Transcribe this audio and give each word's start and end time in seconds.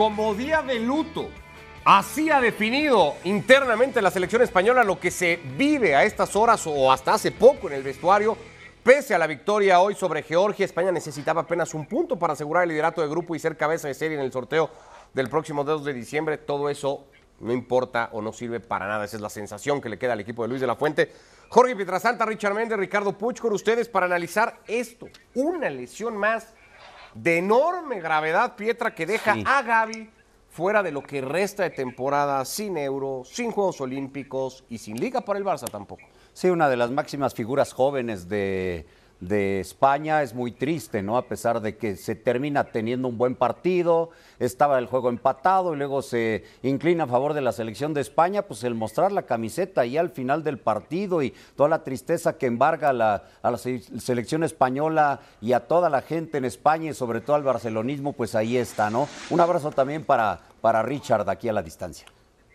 como 0.00 0.34
día 0.34 0.62
de 0.62 0.78
luto. 0.80 1.28
Así 1.84 2.30
ha 2.30 2.40
definido 2.40 3.16
internamente 3.24 4.00
la 4.00 4.10
selección 4.10 4.40
española 4.40 4.82
lo 4.82 4.98
que 4.98 5.10
se 5.10 5.38
vive 5.58 5.94
a 5.94 6.04
estas 6.04 6.34
horas 6.36 6.66
o 6.66 6.90
hasta 6.90 7.12
hace 7.12 7.32
poco 7.32 7.68
en 7.68 7.74
el 7.74 7.82
vestuario. 7.82 8.34
Pese 8.82 9.14
a 9.14 9.18
la 9.18 9.26
victoria 9.26 9.78
hoy 9.78 9.94
sobre 9.94 10.22
Georgia, 10.22 10.64
España 10.64 10.90
necesitaba 10.90 11.42
apenas 11.42 11.74
un 11.74 11.84
punto 11.84 12.18
para 12.18 12.32
asegurar 12.32 12.62
el 12.62 12.70
liderato 12.70 13.02
de 13.02 13.08
grupo 13.08 13.34
y 13.34 13.38
ser 13.38 13.58
cabeza 13.58 13.88
de 13.88 13.94
serie 13.94 14.16
en 14.16 14.24
el 14.24 14.32
sorteo 14.32 14.70
del 15.12 15.28
próximo 15.28 15.64
2 15.64 15.84
de 15.84 15.92
diciembre. 15.92 16.38
Todo 16.38 16.70
eso 16.70 17.04
no 17.38 17.52
importa 17.52 18.08
o 18.12 18.22
no 18.22 18.32
sirve 18.32 18.58
para 18.58 18.88
nada. 18.88 19.04
Esa 19.04 19.16
es 19.16 19.20
la 19.20 19.28
sensación 19.28 19.82
que 19.82 19.90
le 19.90 19.98
queda 19.98 20.14
al 20.14 20.20
equipo 20.20 20.40
de 20.44 20.48
Luis 20.48 20.62
de 20.62 20.66
la 20.66 20.76
Fuente. 20.76 21.12
Jorge 21.50 21.76
Pietrasanta, 21.76 22.24
Richard 22.24 22.54
Méndez, 22.54 22.78
Ricardo 22.78 23.12
Puch 23.18 23.38
con 23.38 23.52
ustedes 23.52 23.90
para 23.90 24.06
analizar 24.06 24.60
esto. 24.66 25.08
Una 25.34 25.68
lesión 25.68 26.16
más 26.16 26.54
de 27.14 27.38
enorme 27.38 28.00
gravedad, 28.00 28.56
Pietra, 28.56 28.94
que 28.94 29.06
deja 29.06 29.36
a 29.44 29.62
Gaby 29.62 30.10
fuera 30.48 30.82
de 30.82 30.90
lo 30.90 31.02
que 31.02 31.20
resta 31.20 31.62
de 31.62 31.70
temporada, 31.70 32.44
sin 32.44 32.76
Euro, 32.76 33.22
sin 33.24 33.52
Juegos 33.52 33.80
Olímpicos 33.80 34.64
y 34.68 34.78
sin 34.78 34.98
Liga 34.98 35.20
para 35.20 35.38
el 35.38 35.44
Barça 35.44 35.70
tampoco. 35.70 36.02
Sí, 36.32 36.48
una 36.48 36.68
de 36.68 36.76
las 36.76 36.90
máximas 36.90 37.34
figuras 37.34 37.72
jóvenes 37.72 38.28
de, 38.28 38.86
de 39.20 39.60
España 39.60 40.22
es 40.22 40.34
muy 40.34 40.50
triste, 40.50 41.02
¿no? 41.02 41.18
A 41.18 41.26
pesar 41.26 41.60
de 41.60 41.76
que 41.76 41.96
se 41.96 42.14
termina 42.14 42.64
teniendo 42.64 43.06
un 43.06 43.18
buen 43.18 43.34
partido, 43.34 44.10
estaba 44.38 44.78
el 44.78 44.86
juego 44.86 45.10
empatado 45.10 45.74
y 45.74 45.76
luego 45.76 46.00
se 46.00 46.44
inclina 46.62 47.04
a 47.04 47.06
favor 47.06 47.34
de 47.34 47.42
la 47.42 47.52
selección 47.52 47.92
de 47.92 48.00
España, 48.00 48.42
pues 48.42 48.64
el 48.64 48.74
mostrar 48.74 49.12
la 49.12 49.22
camiseta 49.22 49.82
ahí 49.82 49.98
al 49.98 50.08
final 50.08 50.42
del 50.42 50.58
partido 50.58 51.22
y 51.22 51.34
toda 51.54 51.68
la 51.68 51.84
tristeza 51.84 52.38
que 52.38 52.46
embarga 52.46 52.94
la, 52.94 53.24
a 53.42 53.50
la 53.50 53.58
selección 53.58 54.42
española 54.42 55.20
y 55.42 55.52
a 55.52 55.60
toda 55.60 55.90
la 55.90 56.00
gente 56.00 56.38
en 56.38 56.46
España 56.46 56.90
y 56.90 56.94
sobre 56.94 57.20
todo 57.20 57.36
al 57.36 57.42
barcelonismo, 57.42 58.14
pues 58.14 58.34
ahí 58.34 58.56
está, 58.56 58.88
¿no? 58.88 59.06
Un 59.28 59.40
abrazo 59.40 59.70
también 59.70 60.04
para, 60.04 60.40
para 60.62 60.82
Richard 60.82 61.28
aquí 61.28 61.48
a 61.48 61.52
la 61.52 61.62
distancia. 61.62 62.06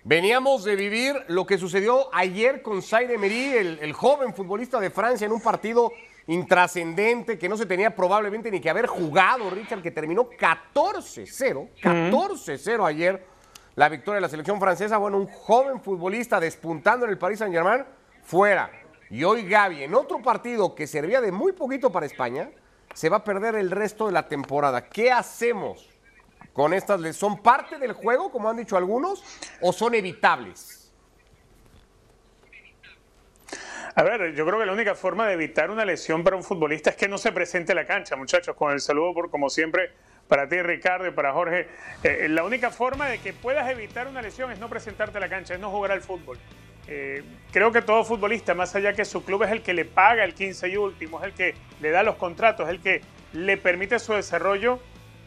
Veníamos 0.04 0.64
de 0.64 0.76
vivir 0.76 1.16
lo 1.28 1.46
que 1.46 1.58
sucedió 1.58 2.10
ayer 2.14 2.62
con 2.62 2.84
Zaire 2.84 3.16
Emery, 3.16 3.80
el 3.82 3.94
joven 3.94 4.36
futbolista 4.36 4.80
de 4.80 4.92
Francia, 4.92 5.26
en 5.26 5.32
un 5.32 5.42
partido 5.42 5.92
intrascendente 6.28 7.38
que 7.38 7.48
no 7.48 7.58
se 7.58 7.66
tenía 7.66 7.96
probablemente 7.96 8.50
ni 8.50 8.60
que 8.60 8.70
haber 8.70 8.88
jugado, 8.88 9.50
Richard, 9.50 9.82
que 9.82 9.92
terminó 9.92 10.30
14-0, 10.30 11.70
14-0 11.82 12.86
ayer 12.86 13.26
la 13.76 13.90
victoria 13.90 14.16
de 14.16 14.22
la 14.22 14.30
selección 14.30 14.60
francesa. 14.60 14.98
Bueno, 14.98 15.18
un 15.18 15.28
joven 15.28 15.82
futbolista 15.82 16.40
despuntando 16.40 17.06
en 17.06 17.12
el 17.12 17.18
Paris 17.18 17.40
Saint-Germain, 17.40 17.86
fuera. 18.24 18.72
Y 19.10 19.24
hoy 19.24 19.48
Gaby, 19.48 19.84
en 19.84 19.94
otro 19.94 20.22
partido 20.22 20.74
que 20.74 20.88
servía 20.88 21.22
de 21.22 21.32
muy 21.32 21.52
poquito 21.52 21.92
para 21.92 22.06
España, 22.06 22.50
se 22.94 23.10
va 23.10 23.18
a 23.18 23.24
perder 23.24 23.56
el 23.56 23.70
resto 23.70 24.08
de 24.08 24.14
la 24.14 24.28
temporada. 24.28 24.88
¿Qué 24.88 25.12
hacemos 25.12 25.90
con 26.54 26.74
estas? 26.74 27.16
¿Son 27.16 27.42
parte 27.44 27.78
del 27.78 27.94
juego, 27.94 28.32
como 28.32 28.50
han 28.50 28.58
dicho 28.58 28.78
algunos, 28.78 29.24
o 29.62 29.74
son 29.74 29.94
evitables? 29.94 30.85
A 33.98 34.04
ver, 34.04 34.34
yo 34.34 34.46
creo 34.46 34.60
que 34.60 34.66
la 34.66 34.74
única 34.74 34.94
forma 34.94 35.26
de 35.26 35.36
evitar 35.36 35.72
una 35.72 35.86
lesión 35.86 36.22
para 36.22 36.36
un 36.36 36.44
futbolista 36.44 36.90
es 36.90 36.98
que 36.98 37.08
no 37.08 37.18
se 37.18 37.32
presente 37.32 37.72
a 37.72 37.76
la 37.76 37.86
cancha, 37.86 38.18
muchachos. 38.18 38.54
Con 38.54 38.74
el 38.74 38.82
saludo, 38.82 39.14
por, 39.14 39.32
como 39.32 39.50
siempre, 39.50 39.92
para 40.28 40.50
ti, 40.50 40.62
Ricardo, 40.62 41.08
y 41.08 41.12
para 41.12 41.32
Jorge. 41.32 41.70
Eh, 42.04 42.28
la 42.30 42.44
única 42.44 42.72
forma 42.72 43.08
de 43.08 43.20
que 43.20 43.32
puedas 43.32 43.70
evitar 43.70 44.10
una 44.10 44.22
lesión 44.22 44.52
es 44.52 44.60
no 44.60 44.68
presentarte 44.68 45.18
a 45.18 45.22
la 45.22 45.30
cancha, 45.30 45.54
es 45.54 45.62
no 45.62 45.72
jugar 45.72 45.94
al 45.94 46.02
fútbol. 46.02 46.38
Eh, 46.90 47.24
creo 47.54 47.72
que 47.72 47.82
todo 47.82 48.04
futbolista, 48.04 48.54
más 48.54 48.76
allá 48.76 48.92
que 48.92 49.06
su 49.06 49.24
club 49.24 49.44
es 49.44 49.52
el 49.52 49.62
que 49.62 49.74
le 49.74 49.86
paga 49.86 50.26
el 50.26 50.34
15 50.34 50.68
y 50.68 50.76
último, 50.76 51.20
es 51.20 51.28
el 51.28 51.34
que 51.34 51.56
le 51.80 51.90
da 51.90 52.04
los 52.04 52.18
contratos, 52.18 52.68
es 52.68 52.76
el 52.76 52.82
que 52.82 53.02
le 53.32 53.56
permite 53.56 53.98
su 54.00 54.12
desarrollo, 54.12 54.78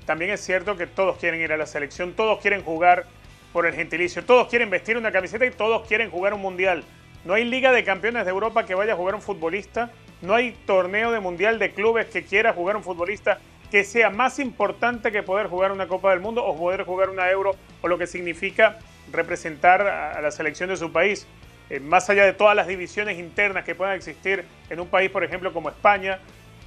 también 0.04 0.30
es 0.30 0.42
cierto 0.42 0.76
que 0.76 0.86
todos 0.86 1.16
quieren 1.16 1.40
ir 1.40 1.54
a 1.54 1.56
la 1.56 1.66
selección, 1.66 2.12
todos 2.12 2.38
quieren 2.40 2.62
jugar 2.62 3.06
por 3.54 3.64
el 3.64 3.74
gentilicio, 3.74 4.24
todos 4.26 4.48
quieren 4.48 4.68
vestir 4.68 4.98
una 4.98 5.10
camiseta 5.10 5.46
y 5.46 5.50
todos 5.52 5.88
quieren 5.88 6.10
jugar 6.10 6.34
un 6.34 6.42
mundial. 6.42 6.84
No 7.28 7.34
hay 7.34 7.44
Liga 7.44 7.72
de 7.72 7.84
Campeones 7.84 8.24
de 8.24 8.30
Europa 8.30 8.64
que 8.64 8.74
vaya 8.74 8.94
a 8.94 8.96
jugar 8.96 9.14
un 9.14 9.20
futbolista. 9.20 9.90
No 10.22 10.34
hay 10.34 10.52
torneo 10.64 11.12
de 11.12 11.20
Mundial 11.20 11.58
de 11.58 11.72
Clubes 11.72 12.06
que 12.06 12.24
quiera 12.24 12.54
jugar 12.54 12.74
un 12.74 12.82
futbolista 12.82 13.38
que 13.70 13.84
sea 13.84 14.08
más 14.08 14.38
importante 14.38 15.12
que 15.12 15.22
poder 15.22 15.46
jugar 15.48 15.70
una 15.70 15.86
Copa 15.88 16.08
del 16.08 16.20
Mundo 16.20 16.42
o 16.42 16.56
poder 16.56 16.84
jugar 16.84 17.10
una 17.10 17.30
Euro 17.30 17.54
o 17.82 17.88
lo 17.88 17.98
que 17.98 18.06
significa 18.06 18.78
representar 19.12 19.82
a 19.82 20.18
la 20.22 20.30
selección 20.30 20.70
de 20.70 20.78
su 20.78 20.90
país. 20.90 21.26
Eh, 21.68 21.80
más 21.80 22.08
allá 22.08 22.24
de 22.24 22.32
todas 22.32 22.56
las 22.56 22.66
divisiones 22.66 23.18
internas 23.18 23.62
que 23.62 23.74
puedan 23.74 23.94
existir 23.94 24.46
en 24.70 24.80
un 24.80 24.88
país, 24.88 25.10
por 25.10 25.22
ejemplo, 25.22 25.52
como 25.52 25.68
España. 25.68 26.20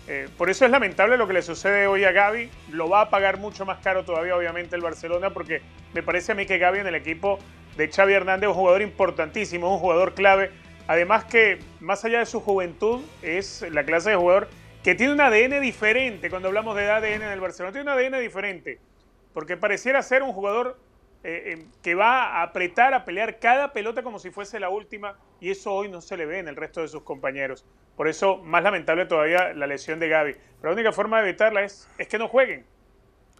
Eh, 0.07 0.27
por 0.37 0.49
eso 0.49 0.65
es 0.65 0.71
lamentable 0.71 1.17
lo 1.17 1.27
que 1.27 1.33
le 1.33 1.41
sucede 1.41 1.87
hoy 1.87 2.03
a 2.03 2.11
Gaby. 2.11 2.49
Lo 2.71 2.89
va 2.89 3.01
a 3.01 3.09
pagar 3.09 3.37
mucho 3.37 3.65
más 3.65 3.79
caro 3.79 4.03
todavía, 4.03 4.35
obviamente, 4.35 4.75
el 4.75 4.81
Barcelona, 4.81 5.31
porque 5.31 5.61
me 5.93 6.03
parece 6.03 6.31
a 6.31 6.35
mí 6.35 6.45
que 6.45 6.57
Gaby 6.57 6.79
en 6.79 6.87
el 6.87 6.95
equipo 6.95 7.39
de 7.77 7.89
Xavi 7.89 8.13
Hernández, 8.13 8.49
un 8.49 8.55
jugador 8.55 8.81
importantísimo, 8.81 9.73
un 9.73 9.79
jugador 9.79 10.13
clave. 10.13 10.51
Además 10.87 11.25
que, 11.25 11.59
más 11.79 12.03
allá 12.03 12.19
de 12.19 12.25
su 12.25 12.39
juventud, 12.41 13.01
es 13.21 13.65
la 13.71 13.85
clase 13.85 14.09
de 14.09 14.15
jugador 14.15 14.49
que 14.83 14.95
tiene 14.95 15.13
un 15.13 15.21
ADN 15.21 15.61
diferente. 15.61 16.29
Cuando 16.29 16.47
hablamos 16.47 16.75
de 16.75 16.89
ADN 16.89 17.21
en 17.21 17.31
el 17.31 17.39
Barcelona, 17.39 17.71
tiene 17.71 17.91
un 17.91 17.97
ADN 17.97 18.19
diferente. 18.19 18.79
Porque 19.33 19.55
pareciera 19.55 20.01
ser 20.01 20.23
un 20.23 20.33
jugador 20.33 20.77
eh, 21.23 21.53
eh, 21.53 21.65
que 21.81 21.95
va 21.95 22.23
a 22.23 22.43
apretar, 22.43 22.93
a 22.93 23.05
pelear 23.05 23.39
cada 23.39 23.71
pelota 23.71 24.01
como 24.03 24.19
si 24.19 24.31
fuese 24.31 24.59
la 24.59 24.69
última. 24.69 25.17
Y 25.39 25.51
eso 25.51 25.71
hoy 25.73 25.89
no 25.89 26.01
se 26.01 26.17
le 26.17 26.25
ve 26.25 26.39
en 26.39 26.47
el 26.47 26.55
resto 26.55 26.81
de 26.81 26.87
sus 26.87 27.03
compañeros. 27.03 27.65
Por 27.95 28.07
eso, 28.07 28.37
más 28.37 28.63
lamentable 28.63 29.05
todavía 29.05 29.53
la 29.53 29.67
lesión 29.67 29.99
de 29.99 30.09
Gaby. 30.09 30.33
Pero 30.33 30.73
la 30.73 30.73
única 30.73 30.91
forma 30.91 31.21
de 31.21 31.29
evitarla 31.29 31.63
es, 31.63 31.87
es 31.97 32.07
que 32.07 32.17
no 32.17 32.27
jueguen. 32.27 32.65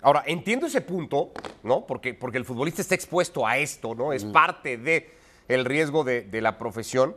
Ahora, 0.02 0.24
entiendo 0.26 0.66
ese 0.66 0.82
punto, 0.82 1.32
¿no? 1.64 1.86
Porque, 1.86 2.14
porque 2.14 2.38
el 2.38 2.46
futbolista 2.46 2.82
está 2.82 2.96
expuesto 2.96 3.46
a 3.46 3.58
esto, 3.58 3.94
¿no? 3.94 4.14
Es 4.14 4.26
parte 4.26 4.78
de 4.78 5.12
el 5.48 5.66
riesgo 5.66 6.04
de, 6.04 6.24
de, 6.24 6.42
la 6.42 6.58
profesión. 6.58 7.16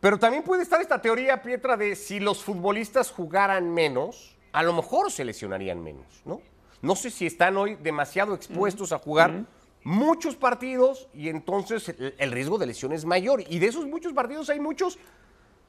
Pero 0.00 0.18
también 0.18 0.42
puede 0.42 0.62
estar 0.62 0.80
esta 0.80 1.00
teoría, 1.00 1.42
Pietra, 1.42 1.76
de 1.76 1.94
si 1.94 2.18
los 2.18 2.42
futbolistas 2.42 3.12
jugaran 3.12 3.72
menos, 3.72 4.36
a 4.52 4.62
lo 4.62 4.72
mejor 4.72 5.12
se 5.12 5.24
lesionarían 5.24 5.82
menos, 5.82 6.22
¿no? 6.24 6.40
No 6.82 6.96
sé 6.96 7.10
si 7.10 7.26
están 7.26 7.56
hoy 7.56 7.76
demasiado 7.76 8.34
expuestos 8.34 8.92
a 8.92 8.98
jugar 8.98 9.44
muchos 9.84 10.34
partidos 10.34 11.08
y 11.14 11.28
entonces 11.28 11.88
el, 11.88 12.14
el 12.18 12.32
riesgo 12.32 12.58
de 12.58 12.66
lesión 12.66 12.92
es 12.92 13.04
mayor. 13.04 13.42
Y 13.48 13.60
de 13.60 13.66
esos 13.66 13.86
muchos 13.86 14.12
partidos 14.12 14.50
hay 14.50 14.58
muchos 14.58 14.98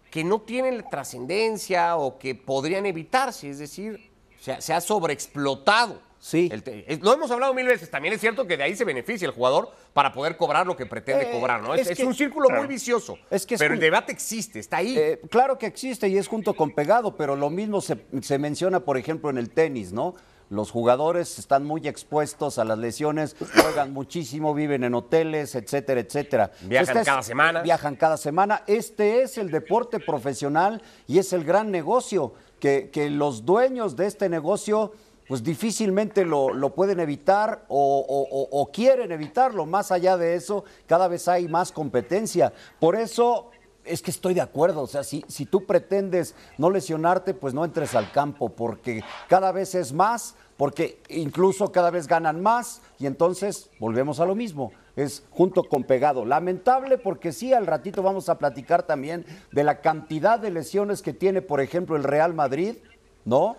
que 0.10 0.24
no 0.24 0.42
tienen 0.42 0.84
trascendencia 0.90 1.98
o 1.98 2.18
que 2.18 2.36
podrían 2.36 2.86
evitarse, 2.86 3.50
es 3.50 3.60
decir, 3.60 4.10
se, 4.40 4.62
se 4.62 4.74
ha 4.74 4.82
sobreexplotado 4.82 6.08
Sí. 6.20 6.50
El, 6.52 7.00
lo 7.02 7.14
hemos 7.14 7.30
hablado 7.32 7.54
mil 7.54 7.66
veces. 7.66 7.90
También 7.90 8.14
es 8.14 8.22
cierto 8.22 8.48
que 8.48 8.58
de 8.58 8.64
ahí 8.64 8.76
se 8.76 8.84
beneficia 8.84 9.28
el 9.28 9.34
jugador 9.34 9.72
para 9.94 10.12
poder 10.12 10.36
cobrar 10.36 10.66
lo 10.66 10.76
que 10.76 10.86
pretende 10.86 11.30
eh, 11.30 11.32
cobrar, 11.32 11.62
¿no? 11.62 11.74
Es, 11.74 11.82
es, 11.82 11.96
que, 11.96 12.02
es 12.02 12.08
un 12.08 12.16
círculo 12.16 12.50
muy 12.50 12.68
vicioso. 12.68 13.18
Es 13.30 13.46
que 13.46 13.58
pero 13.58 13.72
un, 13.72 13.76
el 13.76 13.80
debate 13.80 14.12
existe, 14.12 14.60
está 14.60 14.78
ahí. 14.78 14.98
Eh, 14.98 15.22
claro 15.30 15.58
que 15.58 15.68
existe 15.68 16.08
y 16.08 16.18
es 16.18 16.28
junto 16.28 16.56
con 16.56 16.72
pegado, 16.72 17.16
pero 17.16 17.36
lo 17.36 17.50
mismo 17.50 17.82
se, 17.82 17.98
se 18.22 18.38
menciona, 18.40 18.80
por 18.80 18.98
ejemplo, 18.98 19.30
en 19.30 19.38
el 19.38 19.50
tenis, 19.52 19.94
¿no? 19.94 20.16
Los 20.50 20.72
jugadores 20.72 21.40
están 21.40 21.66
muy 21.66 21.88
expuestos 21.88 22.58
a 22.58 22.64
las 22.64 22.78
lesiones, 22.78 23.36
juegan 23.62 23.92
muchísimo, 23.92 24.54
viven 24.54 24.84
en 24.86 24.94
hoteles, 24.94 25.56
etcétera, 25.56 26.00
etcétera. 26.00 26.52
Viajan 26.62 27.04
cada 27.04 27.22
semana. 27.22 27.62
Viajan 27.62 27.96
cada 27.96 28.18
semana. 28.18 28.64
Este 28.66 29.24
es 29.24 29.38
el 29.38 29.52
deporte 29.52 30.00
profesional 30.00 30.82
y 31.06 31.20
es 31.20 31.34
el 31.34 31.44
gran 31.44 31.70
negocio 31.70 32.34
que, 32.60 32.90
que 32.92 33.10
los 33.10 33.46
dueños 33.46 33.96
de 33.96 34.08
este 34.08 34.30
negocio 34.30 34.94
pues 35.28 35.44
difícilmente 35.44 36.24
lo, 36.24 36.54
lo 36.54 36.74
pueden 36.74 37.02
evitar 37.02 37.66
o, 37.68 38.06
o, 38.08 38.62
o, 38.62 38.72
quieren 38.72 39.12
evitarlo. 39.12 39.66
Más 39.66 39.92
allá 39.92 40.16
de 40.16 40.36
eso, 40.36 40.64
cada 40.86 41.10
vez 41.10 41.28
hay 41.28 41.50
más 41.50 41.74
competencia. 41.74 42.54
Por 42.80 42.96
eso 42.96 43.52
es 43.88 44.02
que 44.02 44.12
estoy 44.12 44.34
de 44.34 44.42
acuerdo. 44.42 44.82
O 44.82 44.88
sea, 44.88 45.04
si, 45.04 45.24
si 45.28 45.46
tú 45.46 45.66
pretendes 45.66 46.36
no 46.58 46.70
lesionarte, 46.70 47.34
pues 47.34 47.54
no 47.54 47.66
entres 47.66 47.96
al 47.96 48.12
campo, 48.12 48.50
porque 48.50 49.04
cada 49.28 49.52
vez 49.52 49.76
es 49.76 49.94
más, 49.94 50.36
porque 50.58 51.02
incluso 51.10 51.72
cada 51.72 51.90
vez 51.90 52.08
ganan 52.08 52.42
más, 52.42 52.82
y 53.00 53.06
entonces 53.06 53.70
volvemos 53.80 54.20
a 54.20 54.26
lo 54.26 54.36
mismo. 54.36 54.72
Es 54.96 55.24
junto 55.30 55.64
con 55.64 55.84
pegado. 55.84 56.26
Lamentable 56.26 56.98
porque 56.98 57.32
sí, 57.32 57.54
al 57.54 57.68
ratito 57.68 58.02
vamos 58.02 58.30
a 58.30 58.40
platicar 58.40 58.84
también 58.84 59.26
de 59.52 59.64
la 59.64 59.82
cantidad 59.82 60.40
de 60.40 60.50
lesiones 60.50 61.02
que 61.02 61.14
tiene, 61.14 61.42
por 61.42 61.62
ejemplo, 61.62 61.96
el 61.96 62.04
Real 62.04 62.34
Madrid, 62.34 62.78
¿no? 63.24 63.58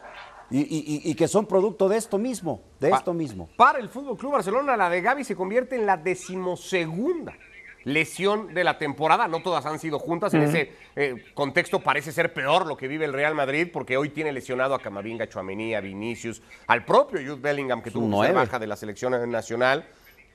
Y, 0.51 0.61
y, 0.61 1.03
y, 1.05 1.15
que 1.15 1.29
son 1.29 1.45
producto 1.45 1.91
de 1.91 1.99
esto 1.99 2.17
mismo, 2.17 2.63
de 2.81 2.89
esto 2.89 3.13
mismo. 3.13 3.51
Para 3.59 3.81
el 3.81 3.91
Fútbol 3.91 4.17
Club 4.17 4.33
Barcelona, 4.33 4.79
la 4.79 4.89
de 4.89 5.03
Gaby 5.03 5.23
se 5.23 5.37
convierte 5.37 5.77
en 5.77 5.85
la 5.85 5.99
decimosegunda 5.99 7.35
lesión 7.89 8.55
de 8.55 8.65
la 8.65 8.79
temporada. 8.79 9.29
No 9.29 9.43
todas 9.43 9.67
han 9.67 9.79
sido 9.79 9.99
juntas. 9.99 10.35
En 10.35 10.41
uh 10.41 10.45
-huh. 10.45 10.49
ese 10.49 10.73
eh, 10.97 11.25
contexto 11.35 11.81
parece 11.81 12.13
ser 12.13 12.33
peor 12.33 12.67
lo 12.67 12.77
que 12.77 12.89
vive 12.89 13.05
el 13.05 13.13
Real 13.13 13.35
Madrid, 13.35 13.69
porque 13.73 13.97
hoy 13.97 14.11
tiene 14.11 14.33
lesionado 14.33 14.75
a 14.75 14.81
Camavinga, 14.81 15.29
Chuamení, 15.29 15.75
a 15.75 15.81
Vinicius, 15.81 16.43
al 16.67 16.85
propio 16.85 17.21
Jude 17.21 17.41
Bellingham, 17.41 17.83
que 17.83 17.91
tuvo 17.91 18.07
una 18.07 18.33
baja 18.33 18.59
de 18.59 18.67
la 18.67 18.77
selección 18.77 19.31
nacional. 19.31 19.87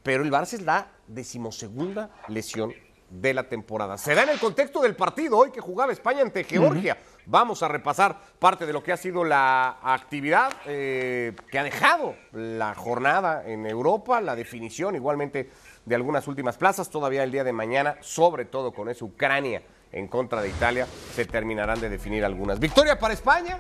Pero 0.01 0.23
el 0.23 0.31
Barça 0.31 0.53
es 0.53 0.61
la 0.61 0.87
decimosegunda 1.07 2.09
lesión 2.27 2.73
de 3.09 3.33
la 3.33 3.43
temporada. 3.43 3.97
Se 3.97 4.15
da 4.15 4.23
en 4.23 4.29
el 4.29 4.39
contexto 4.39 4.81
del 4.81 4.95
partido 4.95 5.37
hoy 5.37 5.51
que 5.51 5.61
jugaba 5.61 5.91
España 5.91 6.21
ante 6.21 6.43
Georgia. 6.43 6.97
Uh 6.99 7.03
-huh. 7.05 7.23
Vamos 7.25 7.63
a 7.63 7.67
repasar 7.67 8.19
parte 8.39 8.65
de 8.65 8.73
lo 8.73 8.83
que 8.83 8.91
ha 8.91 8.97
sido 8.97 9.23
la 9.23 9.77
actividad 9.81 10.51
eh, 10.65 11.33
que 11.49 11.59
ha 11.59 11.63
dejado 11.63 12.15
la 12.33 12.73
jornada 12.75 13.43
en 13.45 13.65
Europa, 13.65 14.19
la 14.19 14.35
definición 14.35 14.95
igualmente 14.95 15.49
de 15.85 15.95
algunas 15.95 16.27
últimas 16.27 16.57
plazas, 16.57 16.89
todavía 16.89 17.23
el 17.23 17.31
día 17.31 17.43
de 17.43 17.53
mañana, 17.53 17.97
sobre 18.01 18.45
todo 18.45 18.71
con 18.71 18.89
esa 18.89 19.05
Ucrania 19.05 19.63
en 19.91 20.07
contra 20.07 20.41
de 20.41 20.49
Italia, 20.49 20.87
se 21.13 21.25
terminarán 21.25 21.79
de 21.79 21.89
definir 21.89 22.25
algunas. 22.25 22.59
Victoria 22.59 22.97
para 22.97 23.13
España, 23.13 23.57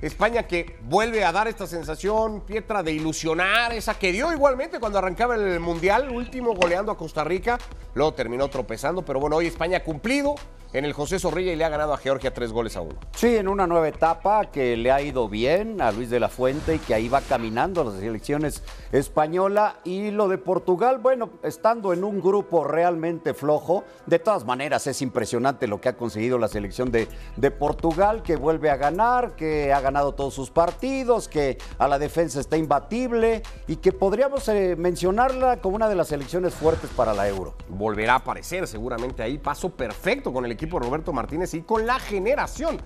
España 0.00 0.42
que 0.42 0.78
vuelve 0.82 1.24
a 1.24 1.30
dar 1.30 1.46
esta 1.46 1.66
sensación, 1.66 2.40
Pietra, 2.40 2.82
de 2.82 2.92
ilusionar, 2.92 3.72
esa 3.72 3.96
que 3.98 4.10
dio 4.10 4.32
igualmente 4.32 4.80
cuando 4.80 4.98
arrancaba 4.98 5.36
el 5.36 5.60
Mundial, 5.60 6.10
último 6.10 6.54
goleando 6.54 6.90
a 6.90 6.96
Costa 6.96 7.22
Rica, 7.22 7.58
luego 7.94 8.12
terminó 8.12 8.48
tropezando, 8.48 9.04
pero 9.04 9.20
bueno, 9.20 9.36
hoy 9.36 9.46
España 9.46 9.78
ha 9.78 9.84
cumplido, 9.84 10.34
en 10.72 10.84
el 10.84 10.92
José 10.92 11.18
Zorrilla 11.18 11.52
y 11.52 11.56
le 11.56 11.64
ha 11.64 11.68
ganado 11.68 11.92
a 11.92 11.98
Georgia 11.98 12.32
tres 12.32 12.52
goles 12.52 12.76
a 12.76 12.80
uno. 12.80 12.96
Sí, 13.14 13.36
en 13.36 13.48
una 13.48 13.66
nueva 13.66 13.88
etapa 13.88 14.46
que 14.46 14.76
le 14.76 14.90
ha 14.90 15.02
ido 15.02 15.28
bien 15.28 15.80
a 15.80 15.92
Luis 15.92 16.10
de 16.10 16.20
la 16.20 16.28
Fuente 16.28 16.76
y 16.76 16.78
que 16.78 16.94
ahí 16.94 17.08
va 17.08 17.20
caminando 17.20 17.84
las 17.84 18.02
elecciones 18.02 18.62
española 18.90 19.76
y 19.84 20.10
lo 20.10 20.28
de 20.28 20.38
Portugal, 20.38 20.98
bueno, 20.98 21.30
estando 21.42 21.92
en 21.92 22.04
un 22.04 22.20
grupo 22.20 22.64
realmente 22.64 23.34
flojo, 23.34 23.84
de 24.06 24.18
todas 24.18 24.44
maneras 24.44 24.86
es 24.86 25.02
impresionante 25.02 25.66
lo 25.66 25.80
que 25.80 25.90
ha 25.90 25.96
conseguido 25.96 26.38
la 26.38 26.48
selección 26.48 26.90
de, 26.90 27.08
de 27.36 27.50
Portugal, 27.50 28.22
que 28.22 28.36
vuelve 28.36 28.70
a 28.70 28.76
ganar, 28.76 29.36
que 29.36 29.72
ha 29.72 29.80
ganado 29.80 30.14
todos 30.14 30.34
sus 30.34 30.50
partidos, 30.50 31.28
que 31.28 31.58
a 31.78 31.88
la 31.88 31.98
defensa 31.98 32.40
está 32.40 32.56
imbatible 32.56 33.42
y 33.66 33.76
que 33.76 33.92
podríamos 33.92 34.48
eh, 34.48 34.76
mencionarla 34.76 35.58
como 35.58 35.76
una 35.76 35.88
de 35.88 35.94
las 35.94 36.08
selecciones 36.08 36.54
fuertes 36.54 36.90
para 36.90 37.12
la 37.14 37.28
Euro. 37.28 37.54
Volverá 37.68 38.14
a 38.14 38.16
aparecer 38.16 38.66
seguramente 38.66 39.22
ahí, 39.22 39.38
paso 39.38 39.70
perfecto 39.70 40.32
con 40.32 40.44
el 40.44 40.52
equipo 40.52 40.61
equipo 40.62 40.78
Roberto 40.78 41.12
Martínez 41.12 41.54
y 41.54 41.62
con 41.62 41.86
la 41.86 41.98
generación 41.98 42.80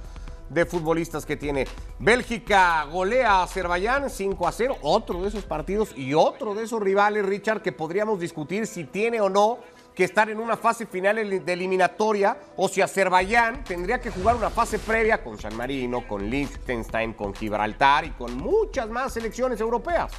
de 0.49 0.65
futbolistas 0.65 1.27
que 1.27 1.37
tiene. 1.37 1.67
Bélgica 1.99 2.85
golea 2.85 3.33
a 3.33 3.43
Azerbaiyán 3.43 4.09
5 4.09 4.49
a 4.49 4.53
0, 4.53 4.77
otro 4.81 5.21
de 5.21 5.29
esos 5.29 5.45
partidos 5.45 5.93
y 5.97 6.15
otro 6.15 6.55
de 6.55 6.65
esos 6.65 6.81
rivales, 6.81 7.27
Richard, 7.27 7.61
que 7.61 7.73
podríamos 7.73 8.19
discutir 8.19 8.67
si 8.67 8.85
tiene 8.85 9.21
o 9.21 9.29
no 9.29 9.59
que 9.95 10.05
estar 10.05 10.31
en 10.31 10.39
una 10.39 10.57
fase 10.57 10.87
final 10.87 11.17
de 11.17 11.53
eliminatoria 11.53 12.39
o 12.57 12.69
si 12.69 12.81
Azerbaiyán 12.81 13.65
tendría 13.65 14.01
que 14.01 14.11
jugar 14.11 14.37
una 14.37 14.51
fase 14.51 14.79
previa 14.79 15.23
con 15.23 15.39
San 15.39 15.55
Marino, 15.57 16.07
con 16.07 16.31
Liechtenstein, 16.31 17.13
con 17.15 17.35
Gibraltar 17.35 18.05
y 18.05 18.11
con 18.11 18.37
muchas 18.37 18.89
más 18.89 19.15
selecciones 19.15 19.61
europeas. 19.61 20.13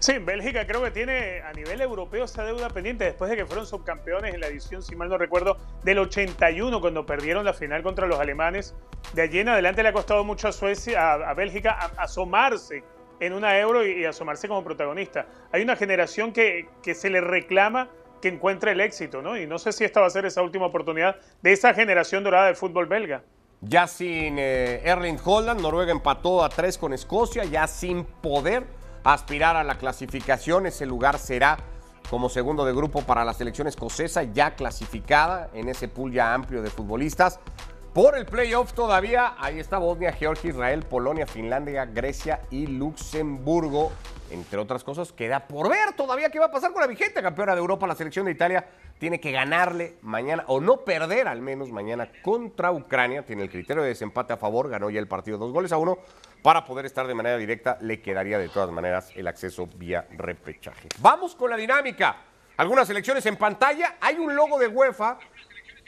Sí, 0.00 0.18
Bélgica 0.18 0.66
creo 0.66 0.82
que 0.82 0.90
tiene 0.90 1.40
a 1.42 1.52
nivel 1.52 1.80
europeo 1.80 2.24
esa 2.24 2.44
deuda 2.44 2.68
pendiente 2.70 3.04
después 3.04 3.30
de 3.30 3.36
que 3.36 3.46
fueron 3.46 3.66
subcampeones 3.66 4.34
en 4.34 4.40
la 4.40 4.46
edición, 4.46 4.82
si 4.82 4.96
mal 4.96 5.08
no 5.08 5.18
recuerdo, 5.18 5.56
del 5.82 5.98
81 5.98 6.80
cuando 6.80 7.06
perdieron 7.06 7.44
la 7.44 7.52
final 7.52 7.82
contra 7.82 8.06
los 8.06 8.18
alemanes. 8.18 8.74
De 9.12 9.22
allí 9.22 9.40
en 9.40 9.48
adelante 9.48 9.82
le 9.82 9.90
ha 9.90 9.92
costado 9.92 10.24
mucho 10.24 10.48
a 10.48 10.52
Suecia, 10.52 11.12
a, 11.12 11.34
Bélgica, 11.34 11.72
asomarse 11.96 12.84
en 13.20 13.32
una 13.32 13.58
euro 13.58 13.84
y, 13.86 14.04
asomarse 14.04 14.48
como 14.48 14.64
protagonista. 14.64 15.26
Hay 15.52 15.62
una 15.62 15.76
generación 15.76 16.32
que, 16.32 16.68
que 16.82 16.94
se 16.94 17.10
le 17.10 17.20
reclama 17.20 17.88
que 18.20 18.28
encuentre 18.28 18.72
el 18.72 18.80
éxito, 18.80 19.22
¿no? 19.22 19.36
Y 19.36 19.46
no 19.46 19.58
sé 19.58 19.72
si 19.72 19.84
esta 19.84 20.00
va 20.00 20.06
a 20.06 20.10
ser 20.10 20.26
esa 20.26 20.42
última 20.42 20.66
oportunidad 20.66 21.16
de 21.42 21.52
esa 21.52 21.74
generación 21.74 22.24
dorada 22.24 22.46
del 22.46 22.56
fútbol 22.56 22.86
belga. 22.86 23.22
Ya 23.60 23.86
sin 23.88 24.38
eh, 24.38 24.82
Erling 24.84 25.18
Holland, 25.24 25.60
Noruega 25.60 25.90
empató 25.90 26.44
a 26.44 26.48
tres 26.48 26.78
con 26.78 26.92
Escocia, 26.92 27.44
ya 27.44 27.66
sin 27.66 28.04
poder 28.04 28.64
aspirar 29.04 29.56
a 29.56 29.64
la 29.64 29.76
clasificación. 29.76 30.66
Ese 30.66 30.86
lugar 30.86 31.18
será 31.18 31.58
como 32.10 32.28
segundo 32.28 32.64
de 32.64 32.72
grupo 32.72 33.02
para 33.02 33.24
la 33.24 33.34
selección 33.34 33.66
escocesa, 33.66 34.22
ya 34.22 34.54
clasificada 34.54 35.50
en 35.52 35.68
ese 35.68 35.88
pool 35.88 36.12
ya 36.12 36.32
amplio 36.32 36.62
de 36.62 36.70
futbolistas. 36.70 37.38
Por 37.94 38.16
el 38.16 38.26
playoff 38.26 38.74
todavía, 38.74 39.34
ahí 39.38 39.58
está 39.58 39.78
Bosnia, 39.78 40.12
Georgia, 40.12 40.50
Israel, 40.50 40.84
Polonia, 40.84 41.26
Finlandia, 41.26 41.84
Grecia 41.86 42.42
y 42.50 42.66
Luxemburgo. 42.66 43.90
Entre 44.30 44.58
otras 44.58 44.84
cosas, 44.84 45.10
queda 45.10 45.48
por 45.48 45.68
ver 45.68 45.94
todavía 45.96 46.30
qué 46.30 46.38
va 46.38 46.46
a 46.46 46.50
pasar 46.50 46.72
con 46.72 46.82
la 46.82 46.86
vigente 46.86 47.22
campeona 47.22 47.54
de 47.54 47.60
Europa, 47.60 47.86
la 47.86 47.94
selección 47.94 48.26
de 48.26 48.32
Italia 48.32 48.66
tiene 48.98 49.20
que 49.20 49.32
ganarle 49.32 49.94
mañana 50.02 50.44
o 50.48 50.60
no 50.60 50.78
perder 50.78 51.28
al 51.28 51.40
menos 51.40 51.70
mañana 51.70 52.10
contra 52.22 52.72
Ucrania. 52.72 53.24
Tiene 53.24 53.44
el 53.44 53.50
criterio 53.50 53.82
de 53.82 53.90
desempate 53.90 54.32
a 54.32 54.36
favor, 54.36 54.68
ganó 54.68 54.90
ya 54.90 55.00
el 55.00 55.08
partido 55.08 55.38
dos 55.38 55.52
goles 55.52 55.72
a 55.72 55.78
uno. 55.78 55.98
Para 56.42 56.64
poder 56.64 56.86
estar 56.86 57.06
de 57.06 57.14
manera 57.14 57.36
directa, 57.36 57.78
le 57.80 58.00
quedaría 58.00 58.38
de 58.38 58.48
todas 58.48 58.70
maneras 58.70 59.10
el 59.14 59.26
acceso 59.26 59.68
vía 59.76 60.06
repechaje. 60.10 60.88
Vamos 60.98 61.34
con 61.34 61.50
la 61.50 61.56
dinámica. 61.56 62.16
Algunas 62.56 62.90
elecciones 62.90 63.24
en 63.26 63.36
pantalla. 63.36 63.96
Hay 64.00 64.16
un 64.16 64.34
logo 64.34 64.58
de 64.58 64.66
UEFA 64.66 65.18